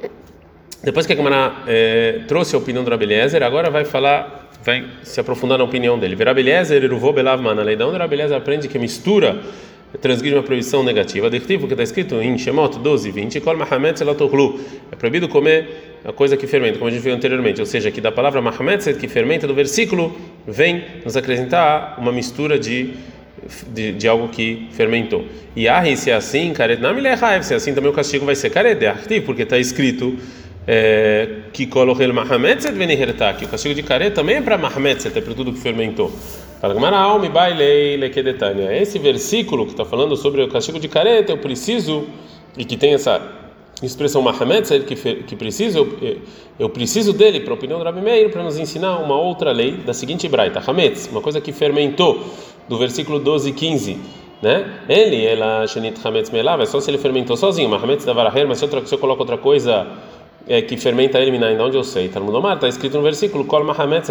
Depois 0.81 1.06
que 1.06 1.12
a 1.12 1.16
Gemara 1.18 1.64
é, 1.68 2.22
trouxe 2.30 2.56
a 2.56 2.60
opinião 2.60 2.86
do 2.86 2.90
Rabi 2.90 3.04
Eliezer, 3.04 3.44
agora 3.44 3.70
vai 3.70 3.84
falar 3.84 4.40
vai 4.64 4.86
se 5.04 5.20
aprofundar 5.20 5.58
na 5.58 5.66
opinião 5.66 6.00
dele. 6.00 6.16
Verabeliezer, 6.16 6.81
Eruvô 6.81 7.12
Belav 7.12 7.42
Mana. 7.42 7.62
Lei 7.62 7.75
da 7.75 7.86
onde 7.86 7.98
Verabeliezer 7.98 8.38
aprende 8.38 8.70
que 8.70 8.80
mistura 8.80 9.42
transgride 10.01 10.36
uma 10.36 10.44
proibição 10.44 10.84
negativa. 10.84 11.28
Adjetivo 11.28 11.68
que 11.68 11.74
está 11.74 11.84
escrito 11.84 12.16
em 12.16 12.38
Shemot 12.38 12.80
12, 12.80 13.12
20. 13.12 13.40
Kol 13.42 13.57
Mahamet 13.57 14.00
Selatochlu. 14.00 14.60
É 14.92 14.95
proibido 14.95 15.28
comer 15.28 16.00
a 16.04 16.12
coisa 16.12 16.36
que 16.36 16.48
fermenta, 16.48 16.78
como 16.78 16.90
a 16.90 16.92
gente 16.92 17.01
viu 17.01 17.13
anteriormente. 17.13 17.60
Ou 17.60 17.66
seja, 17.66 17.92
que 17.92 18.01
da 18.01 18.12
palavra 18.12 18.42
Mahamet, 18.42 18.94
que 18.95 19.07
fermenta 19.07 19.48
do 19.48 19.54
versículo, 19.54 20.16
vem 20.48 20.84
nos 21.04 21.16
acrescentar 21.16 21.95
uma 21.98 22.12
mistura 22.12 22.57
de. 22.57 22.92
De, 23.74 23.92
de, 23.92 24.07
algo 24.07 24.30
que 24.30 24.69
fermentou. 24.72 25.25
E 25.54 25.68
ah, 25.68 25.84
se 25.98 26.10
é 26.10 26.13
assim, 26.13 26.54
caret 26.54 26.80
se 27.42 27.54
é 27.54 27.57
assim 27.57 27.74
também 27.74 27.92
o 27.92 27.94
castigo 27.94 28.25
vai 28.25 28.36
ser 28.36 28.50
caret, 28.50 28.80
porque 29.25 29.42
está 29.42 29.57
escrito 29.60 30.18
que 31.51 31.66
coloquei 31.66 32.07
que 32.07 33.46
o 33.46 33.48
castigo 33.50 33.75
de 33.75 33.84
careta 33.84 34.16
também 34.16 34.38
é 34.38 34.42
para 34.42 34.57
Mahametzet, 34.57 35.18
é 35.18 35.22
para 35.22 35.34
tudo 35.34 35.51
que 35.51 35.60
fermentou. 35.60 36.12
Esse 38.81 38.98
versículo 38.98 39.65
que 39.65 39.71
está 39.71 39.83
falando 39.83 40.15
sobre 40.15 40.42
o 40.42 40.48
castigo 40.48 40.80
de 40.80 40.88
careta, 40.88 41.33
eu 41.33 41.38
preciso, 41.38 42.06
e 42.57 42.63
que 42.63 42.77
tem 42.77 42.94
essa 42.94 43.21
expressão 43.81 44.21
Mahametzet, 44.21 44.86
que, 44.86 44.95
que 44.95 45.36
preciso, 45.36 45.80
eu, 46.01 46.18
eu 46.57 46.69
preciso 46.69 47.12
dele, 47.12 47.42
para 47.42 47.51
a 47.51 47.56
opinião 47.56 47.77
do 47.80 47.83
Rabi 47.83 48.00
Meir, 48.00 48.31
para 48.31 48.42
nos 48.42 48.57
ensinar 48.57 49.00
uma 49.00 49.19
outra 49.19 49.51
lei 49.51 49.74
da 49.74 49.93
seguinte 49.93 50.25
braita, 50.29 50.63
Hametz, 50.65 51.10
uma 51.12 51.20
coisa 51.20 51.41
que 51.41 51.51
fermentou, 51.51 52.24
do 52.70 52.77
versículo 52.77 53.20
12 53.20 53.50
e 53.50 53.53
15 53.53 54.00
né? 54.43 54.82
Ele, 54.89 55.25
ela, 55.25 55.65
Shenit 55.65 56.05
Hametz 56.05 56.29
Melav, 56.29 56.62
é 56.62 56.65
só 56.65 56.77
se 56.82 56.91
ele 56.91 56.98
fermentou 56.98 57.38
sozinho, 57.38 57.70
mas 57.70 57.82
Hametz 57.82 58.03
da 58.03 58.12
Varaher, 58.12 58.46
mas 58.46 58.58
se, 58.58 58.67
se 58.67 58.93
eu 58.93 59.00
coloco 59.00 59.22
outra 59.22 59.38
coisa 59.38 59.88
é, 60.47 60.62
que 60.62 60.77
fermenta 60.77 61.19
ele, 61.19 61.38
de 61.38 61.62
onde 61.62 61.77
eu 61.77 61.83
sei. 61.83 62.09
Talmud 62.09 62.35
Omar, 62.35 62.55
está 62.55 62.67
escrito 62.67 62.97
no 62.97 63.03
versículo, 63.03 63.45
Kol 63.45 63.65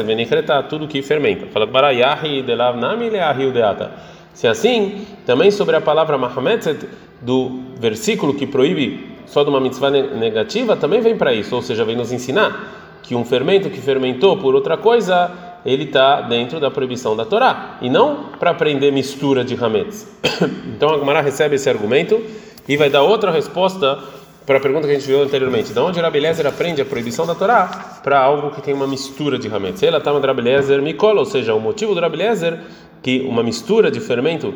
Venichreta, 0.04 0.62
tudo 0.62 0.88
que 0.88 1.02
fermenta. 1.02 1.46
Fala 1.46 1.66
Barayahi 1.66 2.42
Delav 2.42 2.78
Nami 2.78 3.10
Leahi 3.10 3.46
Udeata. 3.46 3.92
Se 4.32 4.46
é 4.46 4.50
assim, 4.50 5.06
também 5.26 5.50
sobre 5.50 5.76
a 5.76 5.80
palavra 5.80 6.16
Mahametz, 6.16 6.74
do 7.20 7.60
versículo 7.78 8.34
que 8.34 8.46
proíbe 8.46 9.12
só 9.26 9.44
de 9.44 9.50
uma 9.50 9.60
mitzvah 9.60 9.90
negativa, 9.90 10.76
também 10.76 11.00
vem 11.00 11.16
para 11.16 11.32
isso, 11.32 11.54
ou 11.54 11.62
seja, 11.62 11.84
vem 11.84 11.96
nos 11.96 12.12
ensinar 12.12 13.00
que 13.02 13.14
um 13.14 13.24
fermento 13.24 13.68
que 13.68 13.80
fermentou 13.80 14.36
por 14.36 14.54
outra 14.54 14.76
coisa, 14.76 15.30
ele 15.64 15.84
está 15.84 16.20
dentro 16.22 16.60
da 16.60 16.70
proibição 16.70 17.16
da 17.16 17.24
Torá, 17.24 17.78
e 17.80 17.90
não 17.90 18.30
para 18.38 18.50
aprender 18.50 18.90
mistura 18.90 19.44
de 19.44 19.54
hametz. 19.54 20.08
então 20.74 20.94
a 20.94 20.98
Gemara 20.98 21.20
recebe 21.20 21.56
esse 21.56 21.68
argumento 21.68 22.22
e 22.68 22.76
vai 22.76 22.88
dar 22.88 23.02
outra 23.02 23.30
resposta 23.30 23.98
para 24.46 24.58
a 24.58 24.61
pergunta 24.61 24.87
que 24.87 24.92
a 24.92 24.99
gente 24.99 25.06
viu 25.06 25.22
anteriormente, 25.22 25.72
de 25.72 25.78
onde 25.78 25.99
o 25.99 26.02
Rabelezer 26.02 26.46
aprende 26.46 26.82
a 26.82 26.84
proibição 26.84 27.26
da 27.26 27.34
Torá 27.34 28.00
para 28.02 28.18
algo 28.18 28.50
que 28.50 28.61
tem 28.61 28.75
uma 28.75 28.87
mistura 28.87 29.38
de 29.38 29.49
hametz? 29.49 29.82
Ela 29.82 29.99
está 29.99 30.12
no 30.12 30.20
Rabelezer 30.20 30.82
Mikola, 30.82 31.20
ou 31.20 31.26
seja, 31.26 31.54
o 31.54 31.61
motivo 31.61 31.94
do 31.94 32.00
Rabelezer 32.00 32.61
que 33.02 33.20
uma 33.20 33.42
mistura 33.42 33.90
de 33.90 34.00
fermento 34.00 34.54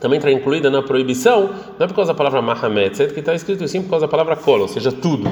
também 0.00 0.18
está 0.18 0.30
incluída 0.30 0.70
na 0.70 0.82
proibição, 0.82 1.50
não 1.78 1.84
é 1.84 1.86
por 1.86 1.94
causa 1.94 2.12
da 2.12 2.16
palavra 2.16 2.42
mahametz, 2.42 3.00
é 3.00 3.06
que 3.06 3.20
está 3.20 3.34
escrito 3.34 3.66
sim 3.68 3.82
por 3.82 3.90
causa 3.90 4.06
da 4.06 4.10
palavra 4.10 4.34
kola, 4.34 4.62
ou 4.62 4.68
seja, 4.68 4.90
tudo. 4.90 5.30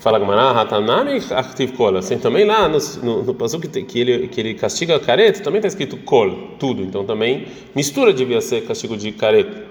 Fala 0.00 0.18
Gamara, 0.18 0.58
Hatanami 0.58 1.20
Achtiv 1.30 1.72
Kol. 1.76 1.98
Assim, 1.98 2.18
também 2.18 2.46
lá 2.46 2.66
no, 2.66 2.78
no, 3.02 3.22
no 3.22 3.60
que, 3.60 3.82
que, 3.84 4.00
ele, 4.00 4.28
que 4.28 4.40
ele 4.40 4.54
castiga 4.54 4.98
careta, 4.98 5.42
também 5.42 5.58
está 5.58 5.68
escrito 5.68 5.98
Kol, 5.98 6.54
tudo. 6.58 6.82
Então 6.82 7.04
também 7.04 7.46
mistura 7.74 8.10
devia 8.10 8.40
ser 8.40 8.62
castigo 8.62 8.96
de 8.96 9.12
careta. 9.12 9.69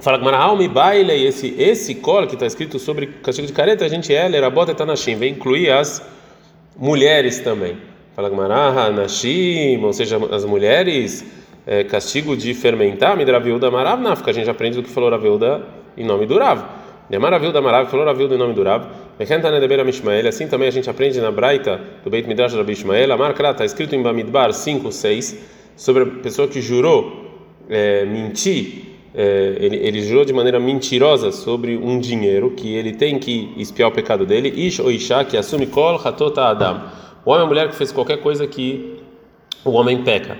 Fala 0.00 0.18
que 0.18 0.24
Manahalmi 0.24 0.66
baile, 0.66 1.12
esse 1.26 1.54
esse 1.58 1.94
colo 1.96 2.26
que 2.26 2.32
está 2.32 2.46
escrito 2.46 2.78
sobre 2.78 3.06
castigo 3.06 3.46
de 3.46 3.52
careta, 3.52 3.84
a 3.84 3.88
gente 3.88 4.14
é, 4.14 4.26
lerabota 4.26 4.74
tanashim, 4.74 5.14
vem 5.14 5.32
incluir 5.32 5.70
as 5.70 6.02
mulheres 6.74 7.40
também. 7.40 7.76
Fala 8.16 8.30
que 8.30 8.36
Maraha, 8.36 8.90
nashim, 8.90 9.82
ou 9.84 9.92
seja, 9.92 10.18
as 10.32 10.46
mulheres, 10.46 11.24
é, 11.66 11.84
castigo 11.84 12.34
de 12.34 12.54
fermentar, 12.54 13.14
midraviuda 13.14 13.70
marav 13.70 14.00
nafka, 14.00 14.30
a 14.30 14.34
gente 14.34 14.48
aprende 14.48 14.76
do 14.76 14.82
que 14.82 14.88
falou 14.88 15.10
Raviuda 15.10 15.66
em 15.98 16.04
nome 16.04 16.24
do 16.24 16.38
Rav. 16.38 16.64
Maravilda 17.20 17.60
Marav, 17.60 17.90
falou 17.90 18.06
Ravilda 18.06 18.34
em 18.36 18.38
nome 18.38 18.54
do 18.54 18.62
Rav, 18.62 18.86
Assim 20.28 20.46
também 20.48 20.68
a 20.68 20.70
gente 20.70 20.88
aprende 20.88 21.20
na 21.20 21.30
Braita 21.30 21.78
do 22.02 22.08
Beit 22.08 22.26
Midrash 22.26 22.54
Rabi 22.54 22.72
Ishmael, 22.72 23.12
a 23.12 23.18
marca 23.18 23.50
está 23.50 23.66
escrito 23.66 23.94
em 23.94 24.02
Bamidbar 24.02 24.50
5, 24.50 24.90
6, 24.90 25.36
sobre 25.76 26.04
a 26.04 26.06
pessoa 26.06 26.48
que 26.48 26.62
jurou 26.62 27.26
é, 27.68 28.06
mentir, 28.06 28.89
é, 29.14 29.56
ele, 29.58 29.76
ele, 29.76 30.02
jurou 30.02 30.24
de 30.24 30.32
maneira 30.32 30.60
mentirosa 30.60 31.32
sobre 31.32 31.76
um 31.76 31.98
dinheiro 31.98 32.52
que 32.52 32.74
ele 32.74 32.92
tem 32.92 33.18
que 33.18 33.52
espiar 33.56 33.88
o 33.88 33.92
pecado 33.92 34.24
dele, 34.24 34.48
Ish 34.48 34.78
ou 34.78 34.90
Isha, 34.90 35.24
que 35.24 35.36
assume 35.36 35.66
Kol 35.66 35.96
Hatota 35.96 36.42
Adam. 36.42 36.82
O 37.24 37.30
homem 37.30 37.42
ou 37.42 37.48
mulher 37.48 37.68
que 37.68 37.74
fez 37.74 37.90
qualquer 37.90 38.18
coisa 38.18 38.46
que 38.46 39.00
o 39.64 39.70
homem 39.72 40.02
peca. 40.04 40.38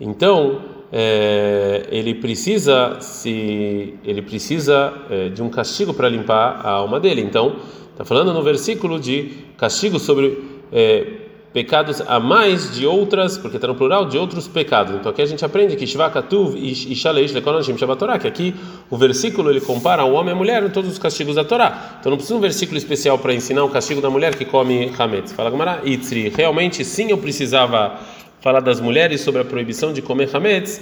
Então, 0.00 0.62
é, 0.92 1.86
ele 1.90 2.14
precisa 2.14 2.98
se 3.00 3.94
ele 4.04 4.22
precisa 4.22 4.92
é, 5.10 5.28
de 5.28 5.42
um 5.42 5.48
castigo 5.48 5.92
para 5.92 6.08
limpar 6.08 6.60
a 6.64 6.70
alma 6.70 7.00
dele. 7.00 7.22
Então, 7.22 7.56
está 7.90 8.04
falando 8.04 8.32
no 8.32 8.42
versículo 8.42 9.00
de 9.00 9.32
castigo 9.56 9.98
sobre 9.98 10.38
é, 10.72 11.21
pecados 11.52 12.00
a 12.00 12.18
mais 12.18 12.74
de 12.74 12.86
outras, 12.86 13.36
porque 13.36 13.56
está 13.56 13.68
no 13.68 13.74
plural, 13.74 14.06
de 14.06 14.16
outros 14.16 14.48
pecados. 14.48 14.94
Então 14.94 15.10
aqui 15.10 15.20
a 15.20 15.26
gente 15.26 15.44
aprende 15.44 15.76
que 15.76 15.86
Shvakatuv 15.86 16.56
e 16.56 16.94
Shaleish 16.94 17.32
Lekonashim 17.32 17.76
Shabbatorah, 17.76 18.18
que 18.18 18.26
aqui 18.26 18.54
o 18.88 18.96
versículo 18.96 19.50
ele 19.50 19.60
compara 19.60 20.04
o 20.04 20.14
homem 20.14 20.30
e 20.30 20.32
a 20.32 20.36
mulher 20.36 20.62
em 20.62 20.70
todos 20.70 20.90
os 20.90 20.98
castigos 20.98 21.34
da 21.34 21.44
Torá. 21.44 21.96
Então 22.00 22.10
não 22.10 22.16
precisa 22.16 22.36
um 22.36 22.40
versículo 22.40 22.78
especial 22.78 23.18
para 23.18 23.34
ensinar 23.34 23.64
o 23.64 23.68
castigo 23.68 24.00
da 24.00 24.08
mulher 24.08 24.34
que 24.34 24.44
come 24.44 24.90
Hametz. 24.98 25.32
Fala 25.32 25.50
Gamara, 25.50 25.82
Itzri, 25.84 26.30
realmente 26.30 26.84
sim 26.84 27.10
eu 27.10 27.18
precisava 27.18 27.98
falar 28.40 28.60
das 28.60 28.80
mulheres 28.80 29.20
sobre 29.20 29.40
a 29.40 29.44
proibição 29.44 29.92
de 29.92 30.02
comer 30.02 30.28
hametz 30.34 30.80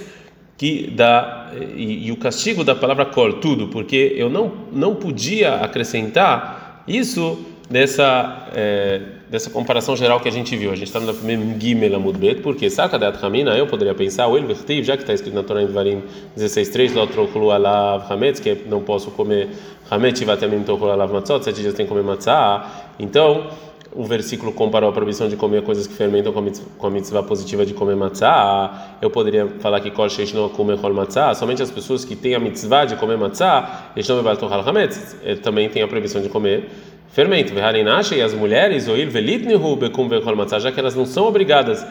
que 0.57 0.91
dá 0.95 1.53
e, 1.75 2.07
e, 2.07 2.13
o 2.13 2.17
castigo 2.17 2.63
da 2.63 2.75
palavra 2.75 3.07
kol 3.07 3.35
tudo, 3.35 3.69
porque 3.69 4.13
eu 4.17 4.29
não 4.29 4.53
não 4.73 4.95
podia 4.95 5.57
acrescentar 5.57 6.85
isso 6.87 7.39
nessa 7.71 8.49
é, 8.53 9.01
dessa 9.31 9.49
comparação 9.49 9.97
geral 9.97 10.19
que 10.19 10.29
a 10.29 10.33
gente 10.33 10.57
viu. 10.57 10.73
A 10.73 10.75
gente 10.75 10.89
está 10.89 10.99
no 10.99 11.15
primeiro 11.15 11.43
Gimel 11.59 11.95
Amudbet, 11.95 12.43
porque 12.43 12.69
saca 12.69 12.99
da 12.99 13.11
Ramina, 13.11 13.57
eu 13.57 13.67
poderia 13.67 13.95
pensar, 13.95 14.27
o 14.27 14.37
Elvertiv, 14.37 14.85
já 14.85 14.97
que 14.97 15.05
está 15.05 15.15
escrito 15.15 15.35
na 15.35 15.45
Torá 15.45 15.63
em 15.63 15.67
Varim 15.67 16.03
16:3, 16.37 16.93
Lotrokulu 16.93 17.53
alav 17.53 18.13
hametz, 18.13 18.41
que 18.41 18.55
não 18.67 18.83
posso 18.83 19.13
comer 19.13 19.51
hametz, 19.89 20.21
vai 20.23 20.35
até 20.35 20.49
mim 20.49 20.65
tokulu 20.65 20.91
alav 20.91 21.13
matzot, 21.13 21.45
sete 21.45 21.61
dias 21.61 21.75
tem 21.75 21.87
que 21.87 21.91
comer 21.91 22.03
matzah. 22.03 22.67
Então 22.99 23.47
o 23.93 24.05
versículo 24.05 24.53
comparou 24.53 24.89
a 24.89 24.93
proibição 24.93 25.29
de 25.29 25.37
comer 25.37 25.63
coisas 25.63 25.87
que 25.87 25.95
fermentam 25.95 26.33
com 26.33 26.87
a 26.87 26.91
mitzvah 26.91 27.23
positiva 27.23 27.67
de 27.67 27.75
comer 27.75 27.97
matzah. 27.97 28.97
Eu 29.03 29.11
poderia 29.11 29.49
falar 29.59 29.81
que 29.81 29.91
kol 29.91 30.09
sheish 30.09 30.33
não 30.33 30.49
come 30.49 30.77
kol 30.77 30.93
matzah. 30.93 31.35
Somente 31.35 31.63
as 31.63 31.71
pessoas 31.71 32.05
que 32.05 32.15
têm 32.15 32.35
a 32.35 32.39
mitzvah 32.39 32.85
de 32.85 32.97
comer 32.97 33.19
matzah, 33.19 33.91
eles 33.97 34.09
não 34.09 34.23
me 34.23 34.29
hametz, 34.69 35.17
também 35.43 35.69
têm 35.69 35.83
a 35.83 35.89
proibição 35.89 36.23
de 36.23 36.29
comer 36.29 36.69
fermento. 37.13 37.53
Veharinashe 37.53 38.15
e 38.15 38.23
as 38.23 38.33
mulheres, 38.33 38.89
oil 38.89 39.11
velitnihu 39.11 39.77
bekum 39.77 40.09
vechol 40.09 40.37
matzah, 40.37 40.61
já 40.61 40.73
que 40.73 40.81
elas 40.81 40.95
não 40.95 41.07
são 41.07 41.27
obrigadas 41.27 41.87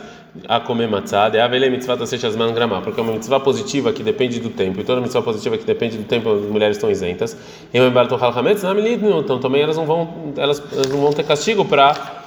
a 0.47 0.59
comer 0.59 0.87
matzah, 0.87 1.29
de 1.29 1.39
avele 1.39 1.69
mitzvah 1.69 1.97
tasechasman 1.97 2.53
gramá, 2.53 2.81
porque 2.81 2.99
é 2.99 3.03
uma 3.03 3.13
mitzvah 3.13 3.39
positiva 3.39 3.91
que 3.91 4.03
depende 4.03 4.39
do 4.39 4.49
tempo, 4.49 4.79
e 4.79 4.83
toda 4.83 5.01
mitzvah 5.01 5.23
positiva 5.23 5.57
que 5.57 5.65
depende 5.65 5.97
do 5.97 6.03
tempo, 6.03 6.31
as 6.31 6.41
mulheres 6.41 6.77
estão 6.77 6.89
isentas. 6.89 7.35
Então 7.73 9.39
também 9.39 9.61
elas 9.61 9.75
não 9.75 9.85
vão, 9.85 10.33
elas, 10.37 10.61
elas 10.71 10.89
não 10.89 11.01
vão 11.01 11.13
ter 11.13 11.23
castigo 11.23 11.65
para 11.65 12.19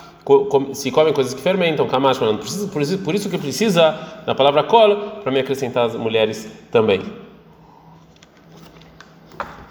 se 0.73 0.91
comem 0.91 1.13
coisas 1.13 1.35
que 1.35 1.41
fermentam, 1.41 1.87
kamash, 1.89 2.19
por 2.19 2.83
isso, 2.83 2.99
por 2.99 3.15
isso 3.15 3.29
que 3.29 3.39
precisa 3.39 3.97
da 4.25 4.35
palavra 4.35 4.63
kol 4.63 4.95
para 5.23 5.33
me 5.33 5.41
acrescentar 5.41 5.87
as 5.87 5.97
mulheres 5.97 6.49
também. 6.71 7.01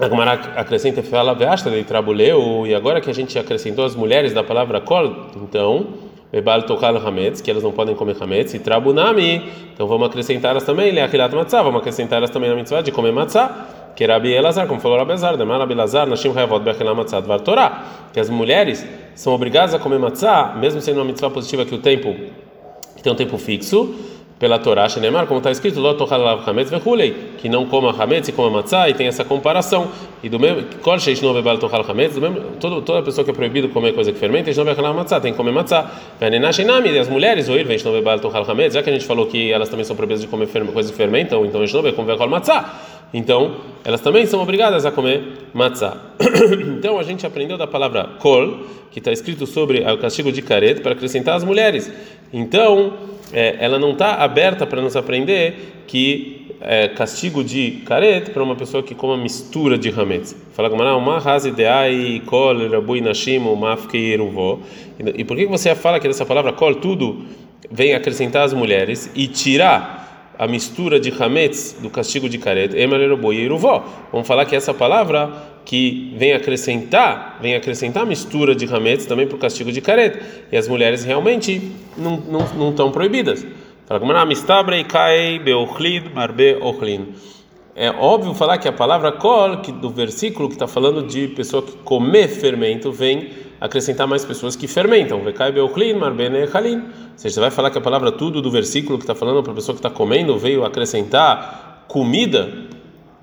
A 0.01 0.09
Gemara 0.09 0.31
acrescenta 0.55 0.99
e 0.99 1.03
fala, 1.03 1.35
de 1.35 1.83
trabuleu, 1.83 2.65
e 2.65 2.73
agora 2.73 2.99
que 2.99 3.07
a 3.11 3.13
gente 3.13 3.37
acrescentou 3.37 3.85
as 3.85 3.95
mulheres 3.95 4.33
da 4.33 4.43
palavra 4.43 4.81
kol, 4.81 5.27
então 5.35 5.85
Bebal 6.31 6.63
tokal 6.63 6.97
hametz, 6.97 7.39
que 7.39 7.51
elas 7.51 7.61
não 7.61 7.71
podem 7.71 7.93
comer 7.93 8.17
hametz, 8.19 8.55
e 8.55 8.59
trabunami, 8.59 9.43
então 9.71 9.85
vamos 9.85 10.07
acrescentar 10.07 10.51
elas 10.51 10.63
também, 10.63 10.91
leachilat 10.91 11.31
matzah, 11.35 11.61
vamos 11.61 11.81
acrescentar 11.81 12.17
elas 12.17 12.31
também 12.31 12.49
na 12.49 12.55
mitzvah 12.55 12.81
de 12.81 12.91
comer 12.91 13.11
matzah, 13.11 13.93
que 13.95 14.03
Rabi 14.03 14.33
Elazar, 14.33 14.65
como 14.65 14.79
falou 14.79 14.97
Rabi 14.97 15.11
Elazar, 15.11 15.37
demar 15.37 15.59
Rabi 15.59 15.73
Elazar, 15.73 16.07
nashim 16.07 16.31
hayavot 16.31 16.61
bechelah 16.61 16.95
matzah, 16.95 17.21
dvar 17.21 17.41
Torah, 17.41 17.83
que 18.11 18.19
as 18.19 18.27
mulheres 18.27 18.83
são 19.13 19.33
obrigadas 19.33 19.75
a 19.75 19.77
comer 19.77 19.99
matzah, 19.99 20.55
mesmo 20.57 20.81
sendo 20.81 20.97
uma 20.97 21.05
mitzvah 21.05 21.29
positiva 21.29 21.63
que 21.63 21.75
o 21.75 21.77
tempo, 21.77 22.15
que 22.95 23.03
tem 23.03 23.13
um 23.13 23.15
tempo 23.15 23.37
fixo, 23.37 23.93
pela 24.41 24.57
Torá, 24.57 24.89
Shenemar, 24.89 25.27
como 25.27 25.37
está 25.37 25.51
escrito, 25.51 25.79
que 27.37 27.47
não 27.47 27.67
coma 27.67 27.91
hametz 27.91 28.27
e 28.27 28.31
coma 28.31 28.49
matzah, 28.49 28.89
e 28.89 28.95
tem 28.95 29.05
essa 29.05 29.23
comparação. 29.23 29.91
E 30.23 30.29
do 30.29 30.39
mesmo, 30.39 30.63
hametz, 31.87 32.15
toda, 32.59 33.03
pessoa 33.03 33.23
que 33.23 33.29
é 33.29 33.33
proibido 33.35 33.69
comer 33.69 33.93
coisa 33.93 34.11
que 34.11 34.17
fermenta, 34.17 34.51
tem 35.21 35.31
que 35.31 35.37
comer 35.37 35.51
matzah. 35.51 35.91
E 36.19 36.97
as 36.97 37.07
mulheres, 37.07 37.45
já 37.45 38.81
que 38.81 38.89
a 38.89 38.93
gente 38.93 39.05
falou 39.05 39.27
que 39.27 39.51
elas 39.51 39.69
também 39.69 39.85
são 39.85 39.95
proibidas 39.95 40.21
de 40.21 40.27
comer 40.27 40.47
coisas 40.73 40.91
que 40.91 40.97
fermentam, 40.97 41.45
então. 41.45 41.63
Então, 43.13 43.57
elas 43.83 44.01
também 44.01 44.25
são 44.25 44.41
obrigadas 44.41 44.87
a 44.87 44.91
comer 44.91 45.49
matzah. 45.53 45.97
então, 46.77 46.97
a 46.97 47.03
gente 47.03 47.27
aprendeu 47.27 47.59
da 47.59 47.67
palavra 47.67 48.09
kol, 48.17 48.57
que 48.89 48.97
está 48.97 49.11
escrito 49.11 49.45
sobre 49.45 49.81
o 49.81 49.97
castigo 49.99 50.31
de 50.31 50.41
caret, 50.41 50.81
para 50.81 50.93
acrescentar 50.93 51.35
as 51.35 51.43
mulheres. 51.43 51.91
Então, 52.33 53.11
é, 53.33 53.57
ela 53.59 53.79
não 53.79 53.91
está 53.91 54.15
aberta 54.15 54.65
para 54.65 54.81
nos 54.81 54.95
aprender 54.95 55.83
que 55.87 56.41
é, 56.61 56.87
castigo 56.89 57.43
de 57.43 57.81
caret 57.85 58.29
para 58.31 58.43
uma 58.43 58.55
pessoa 58.55 58.83
que 58.83 58.93
coma 58.93 59.17
mistura 59.17 59.77
de 59.77 59.89
hametz. 59.89 60.35
Fala 60.53 60.69
com 60.69 60.75
uma 60.75 61.19
raze 61.19 61.51
de 61.51 62.21
kol 62.25 62.69
rabui 62.69 63.01
nashim. 63.01 63.41
E 65.17 65.23
por 65.23 65.35
que 65.35 65.47
você 65.47 65.73
fala 65.73 65.99
que 65.99 66.07
dessa 66.07 66.25
palavra 66.25 66.53
kol 66.53 66.75
tudo 66.75 67.25
vem 67.69 67.93
acrescentar 67.93 68.43
as 68.43 68.53
mulheres 68.53 69.09
e 69.15 69.27
tirar 69.27 70.00
a 70.41 70.47
mistura 70.47 70.99
de 70.99 71.11
hametz 71.11 71.77
do 71.79 71.87
castigo 71.87 72.27
de 72.27 72.39
caret? 72.39 72.73
Vamos 74.11 74.27
falar 74.27 74.43
que 74.45 74.55
essa 74.55 74.73
palavra 74.73 75.31
que 75.63 76.15
vem 76.17 76.33
acrescentar, 76.33 77.37
vem 77.39 77.53
acrescentar 77.53 78.01
a 78.01 78.05
mistura 78.07 78.55
de 78.55 78.65
hametz 78.65 79.05
também 79.05 79.27
para 79.27 79.35
o 79.35 79.39
castigo 79.39 79.71
de 79.71 79.79
caret. 79.79 80.19
E 80.51 80.57
as 80.57 80.67
mulheres 80.67 81.03
realmente 81.03 81.71
não, 81.95 82.17
não, 82.17 82.39
não 82.55 82.69
estão 82.71 82.89
proibidas. 82.91 83.45
Fala 83.85 83.99
como 83.99 84.11
é 87.75 87.89
óbvio 87.91 88.33
falar 88.33 88.57
que 88.57 88.67
a 88.67 88.71
palavra 88.71 89.11
kol, 89.11 89.57
que 89.57 89.71
do 89.71 89.91
versículo 89.91 90.49
que 90.49 90.55
está 90.55 90.67
falando 90.67 91.03
de 91.03 91.27
pessoa 91.29 91.61
que 91.61 91.71
comer 91.83 92.27
fermento, 92.27 92.91
vem 92.91 93.29
acrescentar 93.61 94.07
mais 94.07 94.25
pessoas 94.25 94.55
que 94.55 94.67
fermentam. 94.67 95.21
Você 97.15 97.39
vai 97.39 97.51
falar 97.51 97.69
que 97.69 97.77
a 97.77 97.81
palavra 97.81 98.11
tudo 98.11 98.41
do 98.41 98.49
versículo 98.49 98.97
que 98.97 99.03
está 99.03 99.13
falando 99.13 99.43
para 99.43 99.51
a 99.51 99.55
pessoa 99.55 99.75
que 99.75 99.79
está 99.79 99.91
comendo 99.91 100.35
veio 100.37 100.65
acrescentar 100.65 101.85
comida, 101.87 102.51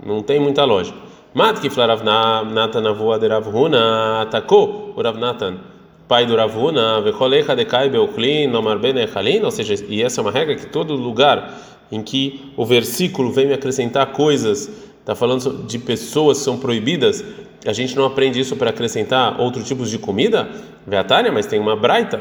não 0.05 0.23
tem 0.23 0.39
muita 0.39 0.65
lógica. 0.65 0.97
Matkif 1.35 1.77
Rav 1.77 2.05
Natan 2.05 2.83
de 3.21 3.29
Rav 3.29 3.49
Huna 3.49 4.23
atacou 4.23 4.95
o 4.97 5.03
Rav 5.03 5.19
Natan, 5.19 5.59
pai 6.07 6.25
do 6.25 6.37
Rav 6.37 6.57
Huna, 6.57 7.01
vecholecha 7.01 7.57
decai 7.57 7.91
beochlin, 7.91 8.47
nomar 8.47 8.79
bene 8.79 9.03
echalin, 9.03 9.43
ou 9.43 9.51
seja, 9.51 9.75
e 9.89 10.03
essa 10.03 10.21
é 10.21 10.23
uma 10.23 10.31
regra 10.31 10.55
que 10.55 10.67
todo 10.67 10.95
lugar 10.95 11.53
em 11.91 12.03
que 12.03 12.53
o 12.57 12.65
versículo 12.65 13.33
vem 13.33 13.47
me 13.47 13.55
acrescentar 13.55 14.07
coisas, 14.13 14.71
está 15.01 15.15
falando 15.15 15.65
de 15.67 15.79
pessoas 15.79 16.39
que 16.39 16.45
são 16.45 16.59
proibidas, 16.59 17.25
a 17.67 17.73
gente 17.73 17.97
não 17.97 18.05
aprende 18.05 18.39
isso 18.39 18.57
para 18.57 18.71
acrescentar 18.71 19.41
outros 19.41 19.67
tipos 19.67 19.91
de 19.91 19.99
comida? 19.99 20.49
Veatânia, 20.87 21.33
mas 21.33 21.47
tem 21.47 21.59
uma 21.59 21.77
braita. 21.77 22.21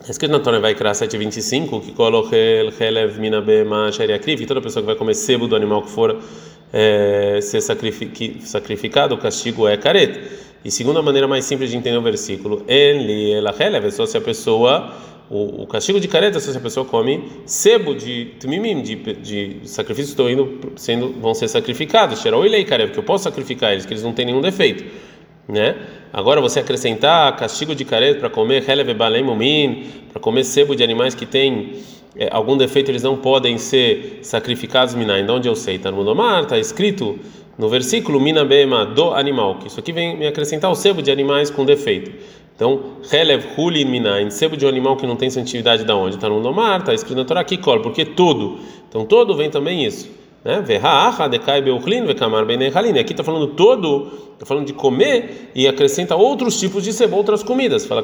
Está 0.00 0.10
escrito 0.10 0.32
na 0.32 0.38
Torá 0.38 0.58
vai 0.58 0.74
criar 0.74 0.92
7:25 0.92 1.80
que 1.80 2.36
el 2.36 2.72
helev 2.78 3.18
minabe 3.18 3.64
ma 3.64 3.90
que 3.90 4.46
toda 4.46 4.60
pessoa 4.60 4.82
que 4.82 4.86
vai 4.86 4.96
comer 4.96 5.14
sebo 5.14 5.48
do 5.48 5.56
animal 5.56 5.82
que 5.82 5.90
for 5.90 6.18
é, 6.70 7.38
ser 7.40 7.62
sacrificado, 7.62 9.14
o 9.14 9.18
castigo 9.18 9.66
é 9.66 9.76
careta. 9.76 10.20
E 10.64 10.70
segunda 10.70 11.00
maneira 11.00 11.26
mais 11.26 11.44
simples 11.44 11.70
de 11.70 11.76
entender 11.76 11.96
o 11.96 12.02
versículo, 12.02 12.64
ele 12.66 13.32
é 13.32 13.90
só 13.90 14.04
se 14.04 14.18
a 14.18 14.20
pessoa 14.20 14.92
o, 15.30 15.62
o, 15.62 15.66
castigo 15.66 15.98
de 15.98 16.06
careta 16.06 16.38
se 16.38 16.56
a 16.56 16.60
pessoa 16.60 16.84
come 16.84 17.24
sebo 17.46 17.94
de 17.94 18.26
tumimim, 18.38 18.82
de, 18.82 18.96
de 18.96 19.60
sacrifícios 19.64 20.10
estão 20.10 20.28
indo 20.28 20.72
sendo 20.76 21.14
vão 21.20 21.34
ser 21.34 21.48
sacrificados. 21.48 22.20
Xeroilei 22.20 22.64
careta, 22.64 22.88
porque 22.88 23.00
eu 23.00 23.04
posso 23.04 23.24
sacrificar 23.24 23.72
eles, 23.72 23.86
que 23.86 23.92
eles 23.92 24.02
não 24.02 24.12
têm 24.12 24.26
nenhum 24.26 24.40
defeito, 24.40 24.84
né? 25.48 25.76
Agora 26.12 26.40
você 26.40 26.60
acrescentar 26.60 27.36
castigo 27.36 27.74
de 27.74 27.84
careta 27.84 28.20
para 28.20 28.30
comer 28.30 28.68
heleve 28.68 28.94
balem 28.94 29.24
mumin, 29.24 29.86
para 30.12 30.20
comer 30.20 30.44
sebo 30.44 30.76
de 30.76 30.84
animais 30.84 31.14
que 31.14 31.26
têm 31.26 31.72
é, 32.16 32.28
algum 32.30 32.56
defeito 32.56 32.90
eles 32.90 33.02
não 33.02 33.16
podem 33.16 33.58
ser 33.58 34.20
sacrificados 34.22 34.94
minai. 34.94 35.24
De 35.24 35.30
onde 35.30 35.48
eu 35.48 35.56
sei? 35.56 35.76
Está 35.76 35.90
no 35.90 35.96
Mundomar, 35.96 36.44
está 36.44 36.58
escrito 36.58 37.18
no 37.58 37.68
versículo 37.68 38.20
mina 38.20 38.44
bema 38.44 38.84
do 38.84 39.14
animal, 39.14 39.58
que 39.58 39.68
isso 39.68 39.78
aqui 39.80 39.92
vem 39.92 40.16
me 40.16 40.26
acrescentar 40.26 40.70
o 40.70 40.74
sebo 40.74 41.00
de 41.02 41.10
animais 41.10 41.50
com 41.50 41.64
defeito. 41.64 42.12
Então, 42.54 42.98
relev 43.10 43.44
hulin 43.58 43.84
minain, 43.84 44.30
sebo 44.30 44.56
de 44.56 44.64
um 44.64 44.68
animal 44.68 44.96
que 44.96 45.06
não 45.06 45.16
tem 45.16 45.28
santidade 45.28 45.84
da 45.84 45.96
onde? 45.96 46.14
Está 46.14 46.28
no 46.28 46.36
Mundomar, 46.36 46.80
está 46.80 46.94
escrito 46.94 47.16
na 47.16 47.24
Torá 47.24 47.42
kikol, 47.42 47.80
porque 47.80 48.04
todo. 48.04 48.60
Então 48.88 49.04
todo 49.04 49.34
vem 49.34 49.50
também 49.50 49.84
isso. 49.84 50.08
Né? 52.92 53.00
Aqui 53.00 53.12
está 53.12 53.24
falando 53.24 53.46
todo, 53.48 54.10
está 54.34 54.44
falando 54.44 54.66
de 54.66 54.74
comer 54.74 55.50
e 55.54 55.66
acrescenta 55.66 56.14
outros 56.14 56.60
tipos 56.60 56.84
de 56.84 56.92
sebo, 56.92 57.16
outras 57.16 57.42
comidas. 57.42 57.86
Fala. 57.86 58.02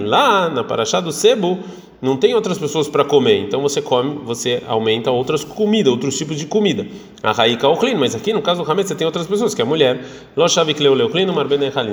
Lá 0.00 0.48
na 0.48 0.64
paraxá 0.64 1.00
do 1.00 1.12
sebo 1.12 1.58
não 2.00 2.16
tem 2.16 2.34
outras 2.34 2.58
pessoas 2.58 2.88
para 2.88 3.04
comer, 3.04 3.40
então 3.40 3.60
você 3.60 3.80
come, 3.80 4.20
você 4.24 4.62
aumenta 4.66 5.10
outras 5.10 5.44
comidas, 5.44 5.92
outros 5.92 6.16
tipos 6.16 6.38
de 6.38 6.46
comida. 6.46 6.86
A 7.22 7.32
raíka 7.32 7.68
o 7.68 7.76
mas 7.98 8.14
aqui 8.14 8.32
no 8.32 8.42
caso 8.42 8.62
do 8.62 8.70
hametz 8.70 8.88
você 8.88 8.94
tem 8.94 9.06
outras 9.06 9.26
pessoas, 9.26 9.54
que 9.54 9.60
é 9.62 9.64
a 9.64 9.66
mulher. 9.66 10.02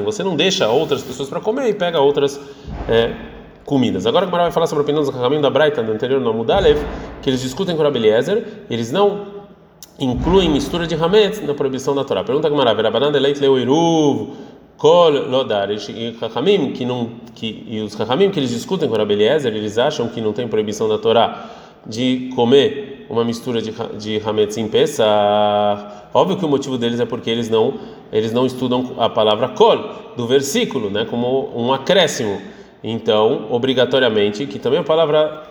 Você 0.04 0.24
não 0.24 0.36
deixa 0.36 0.68
outras 0.70 1.02
pessoas 1.02 1.30
para 1.30 1.40
comer 1.40 1.70
e 1.70 1.74
pega 1.74 2.00
outras 2.00 2.40
é, 2.88 3.33
comidas. 3.66 4.06
Agora 4.06 4.26
a 4.26 4.28
Gemara 4.28 4.44
vai 4.44 4.52
falar 4.52 4.68
sobre 4.68 4.82
a 4.82 4.84
opinião 4.84 5.04
dos 5.04 5.14
caminho 5.14 5.42
da 5.42 5.50
Braita 5.50 5.82
do 5.82 5.92
anterior 5.92 6.20
no 6.20 6.30
Amudalev, 6.30 6.80
que 7.22 7.30
eles 7.30 7.42
discutem 7.42 7.76
com 7.76 7.82
o 7.82 7.86
Rabeliezer, 7.86 8.66
eles 8.70 8.92
não 8.92 9.44
incluem 10.00 10.50
mistura 10.50 10.86
de 10.88 10.96
hametz 10.96 11.42
na 11.46 11.54
proibição 11.54 11.96
da 11.96 12.04
Torá. 12.04 12.24
Pergunta 12.24 12.50
Gemara, 12.50 12.74
Verabanan 12.74 13.12
de 13.12 13.20
leit 13.20 13.40
leu 13.40 13.56
kol 14.78 15.12
lodarish 15.12 15.90
e 15.90 16.16
Chachamim, 16.20 16.74
que 16.74 16.84
não 16.84 17.10
que 17.34 17.66
e 17.68 17.80
os 17.82 17.94
Chachamim 17.94 18.30
que 18.32 18.40
eles 18.40 18.50
discutem 18.50 18.90
com 18.90 18.96
o 18.96 18.98
Rabeliezer, 18.98 19.54
eles 19.54 19.78
acham 19.78 20.08
que 20.10 20.20
não 20.20 20.34
tem 20.34 20.48
proibição 20.48 20.90
da 20.90 20.98
Torá 20.98 21.50
de 21.86 22.30
comer 22.36 23.06
uma 23.10 23.24
mistura 23.24 23.62
de 23.62 23.72
de 23.98 24.22
hametz 24.26 24.58
em 24.58 24.68
Pesach. 24.68 26.04
Óbvio 26.14 26.38
que 26.38 26.46
o 26.46 26.50
motivo 26.50 26.78
deles 26.78 27.00
é 27.00 27.06
porque 27.06 27.30
eles 27.30 27.50
não 27.50 27.76
eles 28.12 28.34
não 28.34 28.46
estudam 28.46 28.92
a 28.98 29.10
palavra 29.10 29.50
kol 29.50 29.78
do 30.18 30.28
versículo, 30.28 30.90
né, 30.90 31.06
como 31.06 31.50
um 31.56 31.74
acréscimo. 31.74 32.53
Então, 32.84 33.48
obrigatoriamente, 33.50 34.46
que 34.46 34.60
também 34.60 34.80
a 34.80 34.84
palavra 34.84 35.48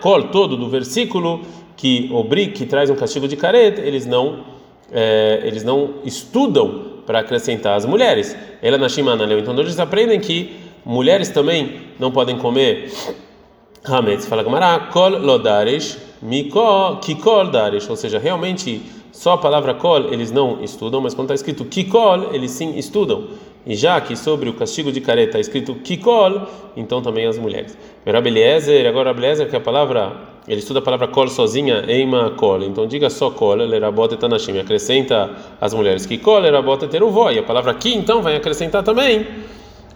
kol 0.00 0.24
todo 0.24 0.56
do 0.56 0.68
versículo 0.68 1.40
que 1.76 2.10
obriga, 2.12 2.52
que 2.52 2.66
traz 2.66 2.90
um 2.90 2.94
castigo 2.94 3.26
de 3.26 3.36
caret, 3.36 3.80
eles 3.80 4.06
não 4.06 4.44
é, 4.92 5.40
eles 5.44 5.64
não 5.64 5.94
estudam 6.04 6.92
para 7.06 7.20
acrescentar 7.20 7.76
as 7.76 7.86
mulheres. 7.86 8.36
Ela 8.60 8.76
na 8.76 8.88
Shimana 8.88 9.24
leu. 9.24 9.38
Então, 9.38 9.58
eles 9.58 9.78
aprendem 9.78 10.20
que 10.20 10.54
mulheres 10.84 11.30
também 11.30 11.80
não 11.98 12.10
podem 12.10 12.36
comer 12.36 12.92
hametz. 13.84 14.26
Fala 14.26 14.42
Gamara, 14.42 14.88
kol 14.92 15.10
lodarish, 15.18 15.98
miko 16.20 16.96
kikol 17.00 17.50
darish, 17.50 17.88
ou 17.88 17.96
seja, 17.96 18.18
realmente 18.18 18.82
só 19.10 19.32
a 19.32 19.38
palavra 19.38 19.74
kol 19.74 20.12
eles 20.12 20.30
não 20.30 20.62
estudam, 20.62 21.00
mas 21.00 21.14
quando 21.14 21.26
está 21.26 21.34
escrito 21.34 21.64
kikol, 21.64 22.32
eles 22.32 22.50
sim 22.50 22.78
estudam. 22.78 23.28
E 23.64 23.74
já 23.76 24.00
que 24.00 24.16
sobre 24.16 24.48
o 24.48 24.54
castigo 24.54 24.90
de 24.90 25.00
careta 25.00 25.38
está 25.38 25.40
escrito 25.40 25.74
kikol, 25.76 26.48
então 26.76 27.00
também 27.00 27.26
as 27.26 27.38
mulheres. 27.38 27.76
Rabeliezer, 28.04 28.86
agora 28.86 29.10
Rabeliezer, 29.10 29.48
que 29.48 29.54
a 29.54 29.60
palavra, 29.60 30.12
ele 30.48 30.58
estuda 30.58 30.80
a 30.80 30.82
palavra 30.82 31.06
kol 31.06 31.28
sozinha, 31.28 31.84
eima 31.86 32.30
kol. 32.30 32.62
Então 32.62 32.86
diga 32.86 33.08
só 33.08 33.30
kol, 33.30 33.54
lerabot 33.54 34.12
etanashim, 34.12 34.58
acrescenta 34.58 35.30
as 35.60 35.72
mulheres 35.72 36.06
kikol, 36.06 36.40
lerabot 36.40 36.84
eteruvó. 36.84 37.30
E 37.30 37.38
a 37.38 37.42
palavra 37.42 37.72
ki, 37.74 37.94
então, 37.94 38.20
vai 38.20 38.34
acrescentar 38.34 38.82
também 38.82 39.26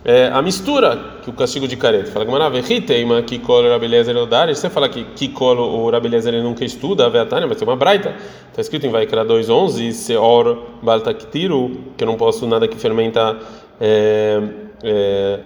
é, 0.04 0.28
a 0.28 0.40
mistura 0.40 1.18
que 1.22 1.30
o 1.30 1.32
castigo 1.32 1.66
de 1.66 1.76
careta. 1.76 2.10
Fala 2.10 2.24
que 2.24 3.22
kikol, 3.24 3.68
Rabeliezer, 3.68 4.16
odar. 4.16 4.48
Você 4.48 4.70
fala 4.70 4.88
que 4.88 5.04
kikol, 5.04 5.58
o 5.58 5.90
Rabeliezer, 5.90 6.32
ele 6.32 6.42
nunca 6.42 6.64
estuda, 6.64 7.06
a 7.06 7.08
Veatânia, 7.08 7.46
mas 7.46 7.56
tem 7.56 7.66
uma 7.66 7.76
braita. 7.76 8.14
Está 8.50 8.60
escrito 8.60 8.86
em 8.86 8.90
Vaikra 8.90 9.24
2.11, 9.24 9.92
seor 9.92 10.62
baltaktiru, 10.82 11.70
que 11.96 12.04
eu 12.04 12.06
não 12.06 12.16
posso 12.16 12.46
nada 12.46 12.68
que 12.68 12.76
fermenta... 12.76 13.38
É, 13.80 14.40
é, 14.82 15.40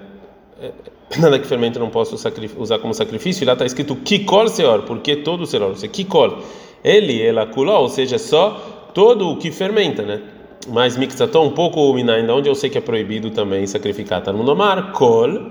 é 0.60 0.70
nada 1.18 1.38
que 1.38 1.46
fermenta 1.46 1.78
não 1.78 1.90
posso 1.90 2.14
usar 2.58 2.78
como 2.78 2.94
sacrifício, 2.94 3.42
e 3.42 3.46
lá 3.46 3.54
está 3.54 3.66
escrito 3.66 3.96
Kikol 3.96 4.48
Seor, 4.48 4.82
porque 4.82 5.16
todo 5.16 5.44
Seor, 5.44 5.74
você 5.74 5.88
Kikol, 5.88 6.38
ele, 6.84 7.20
ela 7.20 7.46
kuló, 7.46 7.80
ou 7.80 7.88
seja, 7.88 8.18
só 8.18 8.90
todo 8.94 9.28
o 9.28 9.36
que 9.36 9.50
fermenta, 9.50 10.02
né? 10.02 10.20
Mas 10.68 10.96
mixatom, 10.96 11.46
um 11.46 11.50
pouco 11.50 11.92
minain, 11.94 12.28
onde 12.28 12.48
eu 12.48 12.54
sei 12.54 12.68
que 12.68 12.78
é 12.78 12.80
proibido 12.80 13.30
também 13.30 13.66
sacrificar, 13.66 14.22
tá 14.22 14.32
no 14.32 14.42
nomar, 14.42 14.92
kol, 14.92 15.50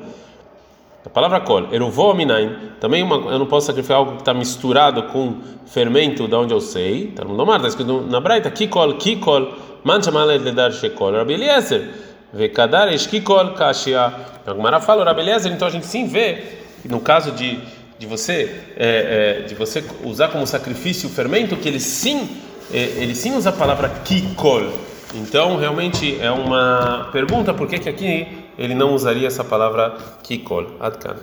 a 1.03 1.09
palavra 1.09 1.39
kol, 1.41 1.67
eruvó 1.71 2.13
minain, 2.13 2.55
também 2.79 3.01
uma, 3.01 3.15
eu 3.31 3.39
não 3.39 3.47
posso 3.47 3.67
sacrificar 3.67 3.97
algo 3.97 4.11
que 4.13 4.21
está 4.21 4.33
misturado 4.33 5.03
com 5.03 5.37
fermento, 5.65 6.27
da 6.27 6.39
onde 6.39 6.53
eu 6.53 6.61
sei, 6.61 7.07
tá 7.07 7.25
no 7.25 7.35
nomar, 7.35 7.57
está 7.57 7.69
escrito 7.69 8.01
na 8.01 8.19
braita, 8.19 8.51
Kikol, 8.51 8.95
Kikol, 8.95 9.53
mancha 9.83 10.11
male 10.11 10.37
de 10.37 10.51
dar 10.51 10.71
shekol, 10.71 11.11
Rabi 11.13 11.33
Eliezer, 11.33 11.89
Vekadar 12.31 12.93
Eshkikol 12.93 13.53
Kashia. 13.53 14.13
A 14.45 14.53
Gemara 14.53 14.79
fala, 14.79 15.03
Rabeleza, 15.03 15.49
então 15.49 15.67
a 15.67 15.71
gente 15.71 15.85
sim 15.85 16.07
vê, 16.07 16.59
no 16.85 16.99
caso 16.99 17.31
de, 17.31 17.59
de 17.97 18.05
você 18.05 18.63
é, 18.77 19.41
é, 19.41 19.47
de 19.47 19.55
você 19.55 19.83
usar 20.03 20.29
como 20.29 20.45
sacrifício 20.45 21.09
o 21.09 21.11
fermento, 21.11 21.55
que 21.55 21.67
ele 21.67 21.79
sim, 21.79 22.29
é, 22.71 22.77
ele 22.77 23.15
sim 23.15 23.35
usa 23.35 23.49
a 23.49 23.53
palavra 23.53 23.89
Kikol. 24.05 24.88
Então, 25.13 25.57
realmente 25.57 26.19
é 26.19 26.29
uma 26.31 27.09
pergunta, 27.11 27.53
por 27.53 27.67
que, 27.67 27.79
que 27.79 27.89
aqui 27.89 28.27
ele 28.57 28.75
não 28.75 28.93
usaria 28.93 29.27
essa 29.27 29.43
palavra 29.43 29.97
Kikol? 30.23 30.75
Adkan. 30.79 31.15